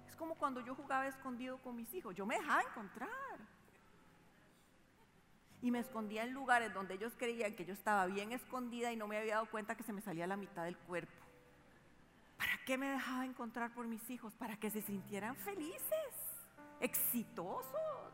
Es 0.08 0.16
como 0.16 0.36
cuando 0.36 0.62
yo 0.62 0.76
jugaba 0.76 1.08
escondido 1.08 1.58
con 1.62 1.76
mis 1.76 1.94
hijos. 1.94 2.16
Yo 2.16 2.26
me 2.26 2.38
dejaba 2.38 2.62
encontrar. 2.62 3.10
Y 5.62 5.72
me 5.72 5.80
escondía 5.80 6.24
en 6.24 6.34
lugares 6.34 6.74
donde 6.74 6.96
ellos 6.96 7.14
creían 7.18 7.56
que 7.56 7.66
yo 7.66 7.74
estaba 7.74 8.06
bien 8.06 8.32
escondida 8.32 8.92
y 8.92 8.96
no 8.96 9.08
me 9.08 9.18
había 9.18 9.36
dado 9.36 9.50
cuenta 9.50 9.76
que 9.76 9.84
se 9.84 9.94
me 9.94 10.02
salía 10.02 10.28
la 10.28 10.38
mitad 10.38 10.66
del 10.66 10.78
cuerpo. 10.78 11.27
¿Para 12.68 12.76
qué 12.76 12.86
me 12.86 12.92
dejaba 12.92 13.24
encontrar 13.24 13.72
por 13.72 13.88
mis 13.88 14.10
hijos? 14.10 14.36
Para 14.36 14.58
que 14.58 14.70
se 14.70 14.82
sintieran 14.82 15.38
felices, 15.38 16.12
exitosos. 16.82 18.12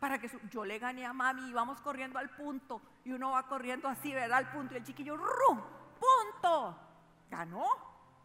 Para 0.00 0.18
que 0.18 0.28
yo 0.50 0.64
le 0.64 0.80
gané 0.80 1.06
a 1.06 1.12
mami 1.12 1.48
y 1.48 1.52
vamos 1.52 1.80
corriendo 1.80 2.18
al 2.18 2.28
punto. 2.30 2.82
Y 3.04 3.12
uno 3.12 3.30
va 3.30 3.46
corriendo 3.46 3.86
así, 3.86 4.12
¿verdad? 4.12 4.38
Al 4.38 4.50
punto. 4.50 4.74
Y 4.74 4.78
el 4.78 4.82
chiquillo, 4.82 5.16
¡rum! 5.16 5.60
¡Punto! 6.00 6.76
¿Ganó? 7.30 7.68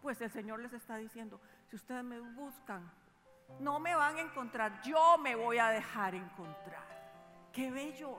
Pues 0.02 0.20
el 0.22 0.32
Señor 0.32 0.60
les 0.60 0.74
está 0.74 0.98
diciendo, 0.98 1.40
si 1.70 1.76
ustedes 1.76 2.04
me 2.04 2.20
buscan, 2.20 2.92
no 3.60 3.80
me 3.80 3.94
van 3.94 4.16
a 4.16 4.22
encontrar, 4.22 4.82
yo 4.82 5.20
me 5.20 5.36
voy 5.36 5.60
a 5.60 5.68
dejar 5.68 6.16
encontrar. 6.16 6.88
¡Qué 7.52 7.70
bello! 7.70 8.18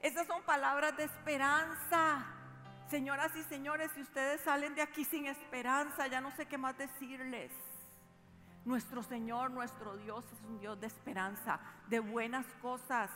Esas 0.00 0.26
son 0.26 0.42
palabras 0.42 0.94
de 0.98 1.04
esperanza 1.04 2.41
Señoras 2.92 3.34
y 3.34 3.42
señores, 3.44 3.90
si 3.94 4.02
ustedes 4.02 4.42
salen 4.42 4.74
de 4.74 4.82
aquí 4.82 5.06
sin 5.06 5.24
esperanza, 5.24 6.08
ya 6.08 6.20
no 6.20 6.30
sé 6.32 6.44
qué 6.44 6.58
más 6.58 6.76
decirles. 6.76 7.50
Nuestro 8.66 9.02
Señor, 9.02 9.50
nuestro 9.50 9.96
Dios 9.96 10.26
es 10.30 10.42
un 10.42 10.60
Dios 10.60 10.78
de 10.78 10.88
esperanza, 10.88 11.58
de 11.88 12.00
buenas 12.00 12.44
cosas. 12.60 13.10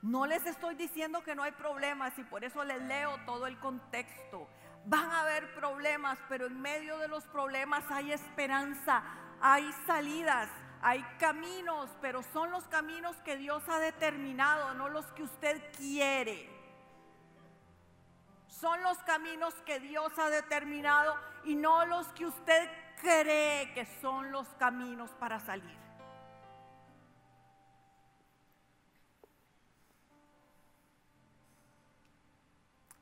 No 0.00 0.24
les 0.24 0.46
estoy 0.46 0.76
diciendo 0.76 1.22
que 1.22 1.34
no 1.34 1.42
hay 1.42 1.52
problemas 1.52 2.18
y 2.18 2.24
por 2.24 2.42
eso 2.42 2.64
les 2.64 2.80
leo 2.84 3.18
todo 3.26 3.46
el 3.46 3.58
contexto. 3.58 4.48
Van 4.86 5.10
a 5.10 5.20
haber 5.20 5.54
problemas, 5.54 6.18
pero 6.30 6.46
en 6.46 6.58
medio 6.58 6.96
de 6.96 7.08
los 7.08 7.24
problemas 7.24 7.84
hay 7.90 8.12
esperanza, 8.12 9.02
hay 9.42 9.70
salidas, 9.86 10.48
hay 10.80 11.02
caminos, 11.18 11.90
pero 12.00 12.22
son 12.32 12.50
los 12.50 12.64
caminos 12.68 13.14
que 13.26 13.36
Dios 13.36 13.62
ha 13.68 13.78
determinado, 13.78 14.72
no 14.72 14.88
los 14.88 15.04
que 15.12 15.22
usted 15.22 15.60
quiere 15.76 16.61
son 18.52 18.82
los 18.82 18.98
caminos 18.98 19.54
que 19.64 19.80
Dios 19.80 20.12
ha 20.18 20.28
determinado 20.28 21.16
y 21.44 21.54
no 21.54 21.86
los 21.86 22.06
que 22.08 22.26
usted 22.26 22.70
cree 23.00 23.72
que 23.72 23.86
son 24.00 24.30
los 24.30 24.46
caminos 24.54 25.10
para 25.12 25.40
salir. 25.40 25.78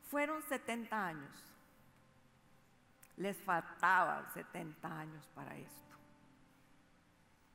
Fueron 0.09 0.43
70 0.43 1.07
años. 1.07 1.45
Les 3.17 3.37
faltaban 3.43 4.33
70 4.33 4.99
años 4.99 5.29
para 5.35 5.57
esto. 5.57 5.97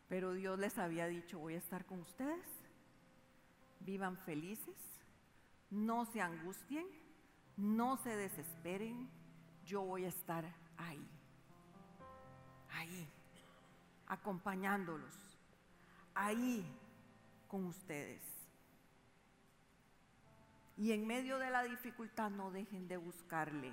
Pero 0.10 0.34
Dios 0.34 0.60
les 0.60 0.78
había 0.78 1.08
dicho, 1.08 1.40
voy 1.40 1.56
a 1.56 1.60
estar 1.60 1.86
con 1.86 2.02
ustedes, 2.02 2.46
vivan 3.80 4.18
felices, 4.20 4.76
no 5.72 6.06
se 6.06 6.22
angustien 6.22 7.05
no 7.58 7.98
se 7.98 8.16
desesperen, 8.16 9.10
yo 9.66 9.82
voy 9.82 10.06
a 10.06 10.10
estar 10.10 10.46
ahí, 10.78 11.08
ahí, 12.74 13.10
acompañándolos, 14.08 15.18
ahí 16.14 16.66
con 17.48 17.66
ustedes. 17.66 18.24
Y 20.78 20.92
en 20.92 21.08
medio 21.08 21.40
de 21.40 21.50
la 21.50 21.64
dificultad 21.64 22.30
no 22.30 22.52
dejen 22.52 22.88
de 22.88 22.98
buscarle, 22.98 23.72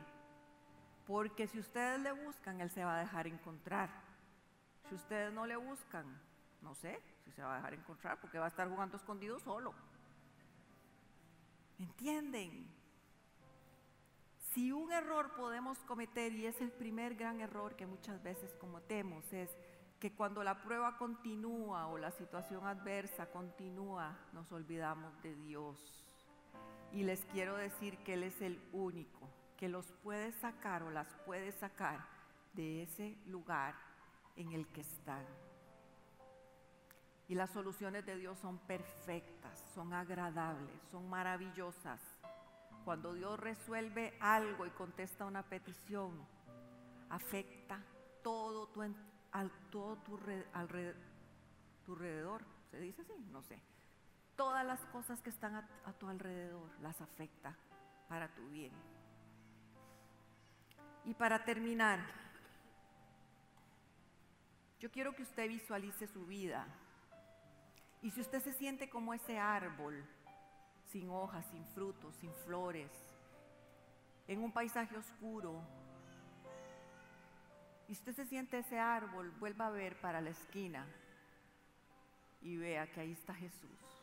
porque 1.06 1.48
si 1.48 1.58
ustedes 1.58 2.00
le 2.00 2.12
buscan, 2.12 2.60
Él 2.60 2.70
se 2.70 2.84
va 2.84 2.96
a 2.96 3.00
dejar 3.00 3.26
encontrar. 3.26 3.90
Si 4.88 4.94
ustedes 4.94 5.32
no 5.32 5.46
le 5.46 5.56
buscan, 5.56 6.06
no 6.60 6.74
sé 6.74 7.00
si 7.24 7.32
se 7.32 7.42
va 7.42 7.54
a 7.54 7.56
dejar 7.56 7.74
encontrar, 7.74 8.20
porque 8.20 8.38
va 8.38 8.44
a 8.44 8.48
estar 8.48 8.68
jugando 8.68 8.96
escondido 8.96 9.40
solo. 9.40 9.74
¿Entienden? 11.78 12.81
Si 14.52 14.70
un 14.70 14.92
error 14.92 15.32
podemos 15.34 15.78
cometer, 15.84 16.30
y 16.34 16.44
es 16.44 16.60
el 16.60 16.70
primer 16.70 17.14
gran 17.14 17.40
error 17.40 17.74
que 17.74 17.86
muchas 17.86 18.22
veces 18.22 18.54
cometemos, 18.56 19.32
es 19.32 19.50
que 19.98 20.14
cuando 20.14 20.44
la 20.44 20.62
prueba 20.62 20.98
continúa 20.98 21.86
o 21.86 21.96
la 21.96 22.10
situación 22.10 22.66
adversa 22.66 23.30
continúa, 23.30 24.14
nos 24.34 24.52
olvidamos 24.52 25.22
de 25.22 25.34
Dios. 25.36 26.04
Y 26.92 27.02
les 27.04 27.24
quiero 27.26 27.56
decir 27.56 27.96
que 28.04 28.12
Él 28.12 28.24
es 28.24 28.42
el 28.42 28.60
único 28.72 29.26
que 29.56 29.70
los 29.70 29.90
puede 30.02 30.32
sacar 30.32 30.82
o 30.82 30.90
las 30.90 31.08
puede 31.24 31.50
sacar 31.52 32.04
de 32.52 32.82
ese 32.82 33.16
lugar 33.24 33.74
en 34.36 34.52
el 34.52 34.66
que 34.68 34.82
están. 34.82 35.24
Y 37.26 37.34
las 37.34 37.50
soluciones 37.50 38.04
de 38.04 38.18
Dios 38.18 38.38
son 38.38 38.58
perfectas, 38.58 39.64
son 39.74 39.94
agradables, 39.94 40.76
son 40.90 41.08
maravillosas. 41.08 42.00
Cuando 42.84 43.14
Dios 43.14 43.38
resuelve 43.38 44.16
algo 44.20 44.66
y 44.66 44.70
contesta 44.70 45.24
una 45.24 45.42
petición, 45.42 46.26
afecta 47.10 47.82
todo 48.22 48.68
tu, 48.68 48.82
al, 48.82 49.50
todo 49.70 49.96
tu, 49.98 50.18
alrededor. 50.52 52.44
¿Se 52.70 52.80
dice 52.80 53.02
así? 53.02 53.12
No 53.30 53.42
sé 53.42 53.60
todas 54.36 54.66
las 54.66 54.80
cosas 54.86 55.20
que 55.22 55.30
están 55.30 55.54
a, 55.54 55.92
tu 56.00 56.08
alrededor 56.08 56.68
las 56.80 57.00
afecta 57.00 57.56
para 58.08 58.28
tu 58.34 58.48
bien. 58.48 58.72
Y 61.04 61.14
para 61.14 61.44
terminar, 61.44 62.00
yo 64.78 64.90
quiero 64.90 65.14
que 65.14 65.22
usted 65.22 65.48
visualice 65.48 66.06
su 66.06 66.26
vida. 66.26 66.66
Y 68.02 68.10
si 68.10 68.20
usted 68.20 68.42
se 68.42 68.52
siente 68.52 68.90
como 68.90 69.14
ese 69.14 69.38
árbol, 69.38 70.04
sin 70.92 71.08
hojas, 71.08 71.44
sin 71.46 71.64
frutos, 71.64 72.14
sin 72.16 72.32
flores, 72.44 72.90
en 74.28 74.42
un 74.42 74.52
paisaje 74.52 74.96
oscuro, 74.96 75.60
y 77.88 77.92
usted 77.92 78.14
se 78.14 78.26
siente 78.26 78.58
ese 78.58 78.78
árbol, 78.78 79.30
vuelva 79.38 79.66
a 79.66 79.70
ver 79.70 80.00
para 80.00 80.20
la 80.20 80.30
esquina 80.30 80.86
y 82.40 82.56
vea 82.56 82.86
que 82.90 83.00
ahí 83.00 83.12
está 83.12 83.34
Jesús. 83.34 84.02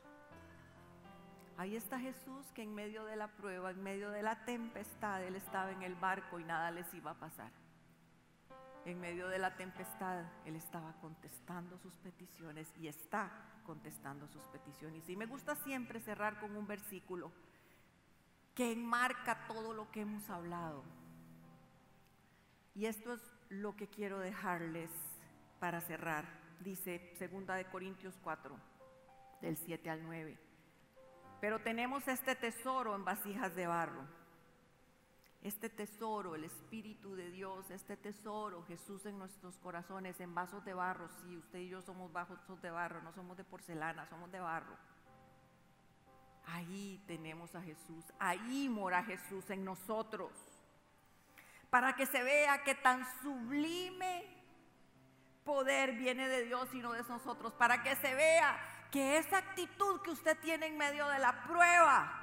Ahí 1.57 1.75
está 1.75 1.99
Jesús 1.99 2.45
que 2.53 2.63
en 2.63 2.73
medio 2.73 3.03
de 3.05 3.15
la 3.15 3.27
prueba, 3.27 3.71
en 3.71 3.81
medio 3.83 4.11
de 4.11 4.23
la 4.23 4.45
tempestad, 4.45 5.23
Él 5.23 5.35
estaba 5.35 5.71
en 5.71 5.81
el 5.81 5.95
barco 5.95 6.39
y 6.39 6.43
nada 6.43 6.71
les 6.71 6.93
iba 6.93 7.11
a 7.11 7.19
pasar. 7.19 7.51
En 8.89 8.99
medio 8.99 9.27
de 9.27 9.37
la 9.37 9.55
tempestad, 9.55 10.25
Él 10.45 10.55
estaba 10.55 10.93
contestando 10.93 11.77
sus 11.77 11.93
peticiones 11.97 12.73
y 12.75 12.87
está 12.87 13.29
contestando 13.63 14.27
sus 14.27 14.41
peticiones. 14.47 15.07
Y 15.07 15.15
me 15.15 15.27
gusta 15.27 15.55
siempre 15.57 15.99
cerrar 15.99 16.39
con 16.39 16.55
un 16.55 16.65
versículo 16.65 17.31
que 18.55 18.71
enmarca 18.71 19.45
todo 19.45 19.73
lo 19.73 19.91
que 19.91 20.01
hemos 20.01 20.27
hablado. 20.31 20.83
Y 22.73 22.87
esto 22.87 23.13
es 23.13 23.21
lo 23.49 23.75
que 23.75 23.87
quiero 23.89 24.17
dejarles 24.17 24.89
para 25.59 25.81
cerrar. 25.81 26.25
Dice 26.59 27.15
2 27.19 27.45
de 27.57 27.65
Corintios 27.65 28.17
4, 28.23 28.57
del 29.43 29.55
7 29.55 29.87
al 29.91 30.01
9. 30.01 30.35
Pero 31.39 31.59
tenemos 31.59 32.07
este 32.07 32.35
tesoro 32.35 32.95
en 32.95 33.05
vasijas 33.05 33.55
de 33.55 33.67
barro. 33.67 34.18
Este 35.41 35.69
tesoro, 35.69 36.35
el 36.35 36.43
Espíritu 36.43 37.15
de 37.15 37.31
Dios, 37.31 37.69
este 37.71 37.95
tesoro, 37.95 38.65
Jesús 38.65 39.05
en 39.05 39.17
nuestros 39.17 39.57
corazones, 39.59 40.19
en 40.19 40.35
vasos 40.35 40.65
de 40.65 40.73
barro. 40.73 41.07
Sí, 41.21 41.37
usted 41.37 41.59
y 41.59 41.69
yo 41.69 41.81
somos 41.81 42.11
vasos 42.11 42.37
de 42.61 42.69
barro, 42.69 43.01
no 43.01 43.13
somos 43.13 43.37
de 43.37 43.45
porcelana, 43.45 44.05
somos 44.07 44.29
de 44.31 44.39
barro. 44.41 44.75
Ahí 46.45 47.01
tenemos 47.07 47.55
a 47.55 47.61
Jesús, 47.61 48.03
ahí 48.19 48.67
mora 48.67 49.03
Jesús 49.03 49.49
en 49.49 49.63
nosotros. 49.63 50.31
Para 51.69 51.95
que 51.95 52.05
se 52.05 52.21
vea 52.23 52.63
que 52.63 52.75
tan 52.75 53.05
sublime 53.21 54.25
poder 55.45 55.93
viene 55.93 56.27
de 56.27 56.45
Dios 56.45 56.67
y 56.73 56.79
no 56.79 56.91
de 56.91 57.03
nosotros. 57.03 57.53
Para 57.53 57.81
que 57.81 57.95
se 57.95 58.13
vea 58.13 58.59
que 58.91 59.17
esa 59.17 59.37
actitud 59.37 60.01
que 60.01 60.11
usted 60.11 60.37
tiene 60.39 60.65
en 60.67 60.77
medio 60.77 61.07
de 61.07 61.19
la 61.19 61.43
prueba, 61.43 62.18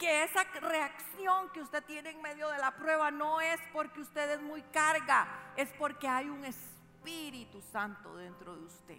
que 0.00 0.24
esa 0.24 0.44
reacción 0.62 1.50
que 1.50 1.60
usted 1.60 1.84
tiene 1.84 2.10
en 2.10 2.22
medio 2.22 2.48
de 2.48 2.56
la 2.56 2.74
prueba 2.74 3.10
no 3.10 3.38
es 3.42 3.60
porque 3.70 4.00
usted 4.00 4.30
es 4.30 4.40
muy 4.40 4.62
carga, 4.62 5.52
es 5.56 5.70
porque 5.74 6.08
hay 6.08 6.30
un 6.30 6.42
Espíritu 6.42 7.60
Santo 7.60 8.16
dentro 8.16 8.56
de 8.56 8.64
usted. 8.64 8.98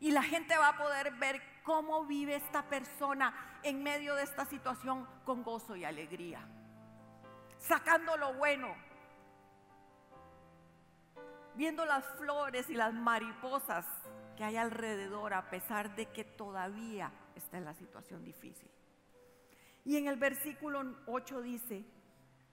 Y 0.00 0.12
la 0.12 0.22
gente 0.22 0.56
va 0.56 0.68
a 0.68 0.78
poder 0.78 1.12
ver 1.16 1.42
cómo 1.62 2.06
vive 2.06 2.36
esta 2.36 2.62
persona 2.62 3.58
en 3.62 3.82
medio 3.82 4.14
de 4.14 4.22
esta 4.22 4.46
situación 4.46 5.06
con 5.26 5.42
gozo 5.42 5.76
y 5.76 5.84
alegría, 5.84 6.40
sacando 7.58 8.16
lo 8.16 8.32
bueno, 8.32 8.74
viendo 11.54 11.84
las 11.84 12.04
flores 12.16 12.70
y 12.70 12.74
las 12.74 12.94
mariposas 12.94 13.84
que 14.38 14.44
hay 14.44 14.56
alrededor 14.56 15.34
a 15.34 15.50
pesar 15.50 15.94
de 15.96 16.06
que 16.06 16.24
todavía 16.24 17.12
está 17.34 17.58
en 17.58 17.66
la 17.66 17.74
situación 17.74 18.24
difícil. 18.24 18.70
Y 19.88 19.96
en 19.96 20.06
el 20.06 20.18
versículo 20.18 20.84
8 21.06 21.40
dice, 21.40 21.82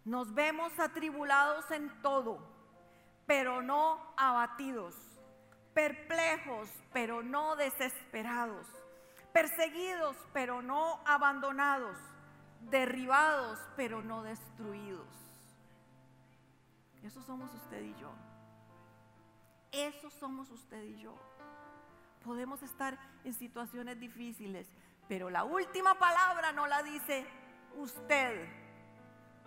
nos 0.05 0.33
vemos 0.33 0.71
atribulados 0.79 1.69
en 1.69 1.91
todo, 2.01 2.39
pero 3.25 3.61
no 3.61 3.99
abatidos, 4.15 4.95
perplejos, 5.73 6.69
pero 6.93 7.23
no 7.23 7.57
desesperados, 7.57 8.65
perseguidos, 9.33 10.15
pero 10.31 10.61
no 10.61 11.01
abandonados, 11.05 11.97
derribados, 12.71 13.59
pero 13.75 14.01
no 14.01 14.23
destruidos. 14.23 15.09
Eso 17.03 17.21
somos 17.21 17.53
usted 17.53 17.83
y 17.83 17.95
yo. 17.99 18.13
Eso 19.73 20.09
somos 20.09 20.49
usted 20.51 20.83
y 20.86 21.01
yo 21.01 21.17
podemos 22.25 22.63
estar 22.63 22.97
en 23.23 23.33
situaciones 23.33 23.99
difíciles, 23.99 24.67
pero 25.08 25.30
la 25.30 25.43
última 25.43 25.95
palabra 25.95 26.51
no 26.51 26.68
la 26.68 26.82
dice 26.82 27.26
usted, 27.76 28.47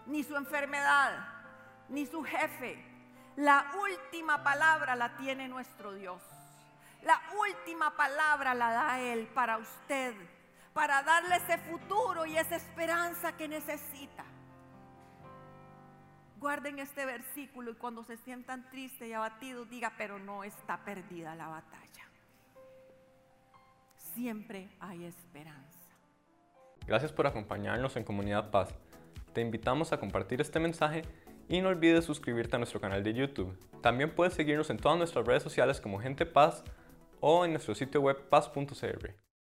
ni 0.06 0.22
su 0.22 0.36
enfermedad, 0.36 1.26
ni 1.88 2.06
su 2.06 2.22
jefe. 2.22 2.84
La 3.36 3.72
última 3.80 4.42
palabra 4.42 4.94
la 4.96 5.16
tiene 5.16 5.48
nuestro 5.48 5.94
Dios. 5.94 6.22
La 7.02 7.20
última 7.38 7.96
palabra 7.96 8.54
la 8.54 8.72
da 8.72 9.00
Él 9.00 9.28
para 9.28 9.58
usted, 9.58 10.14
para 10.72 11.02
darle 11.02 11.36
ese 11.36 11.58
futuro 11.58 12.26
y 12.26 12.36
esa 12.36 12.56
esperanza 12.56 13.36
que 13.36 13.48
necesita. 13.48 14.24
Guarden 16.36 16.78
este 16.78 17.04
versículo 17.04 17.72
y 17.72 17.74
cuando 17.74 18.04
se 18.04 18.16
sientan 18.18 18.68
tristes 18.70 19.08
y 19.08 19.12
abatidos, 19.12 19.68
diga, 19.68 19.92
pero 19.96 20.20
no 20.20 20.44
está 20.44 20.84
perdida 20.84 21.34
la 21.34 21.48
batalla 21.48 22.07
siempre 24.18 24.68
hay 24.80 25.04
esperanza. 25.04 25.78
Gracias 26.88 27.12
por 27.12 27.28
acompañarnos 27.28 27.96
en 27.96 28.02
Comunidad 28.02 28.50
Paz. 28.50 28.74
Te 29.32 29.40
invitamos 29.40 29.92
a 29.92 30.00
compartir 30.00 30.40
este 30.40 30.58
mensaje 30.58 31.02
y 31.48 31.60
no 31.60 31.68
olvides 31.68 32.04
suscribirte 32.04 32.56
a 32.56 32.58
nuestro 32.58 32.80
canal 32.80 33.04
de 33.04 33.14
YouTube. 33.14 33.56
También 33.80 34.12
puedes 34.12 34.34
seguirnos 34.34 34.70
en 34.70 34.78
todas 34.78 34.98
nuestras 34.98 35.24
redes 35.24 35.44
sociales 35.44 35.80
como 35.80 36.00
Gente 36.00 36.26
Paz 36.26 36.64
o 37.20 37.44
en 37.44 37.52
nuestro 37.52 37.76
sitio 37.76 38.00
web 38.00 38.28
paz.cr. 38.28 39.27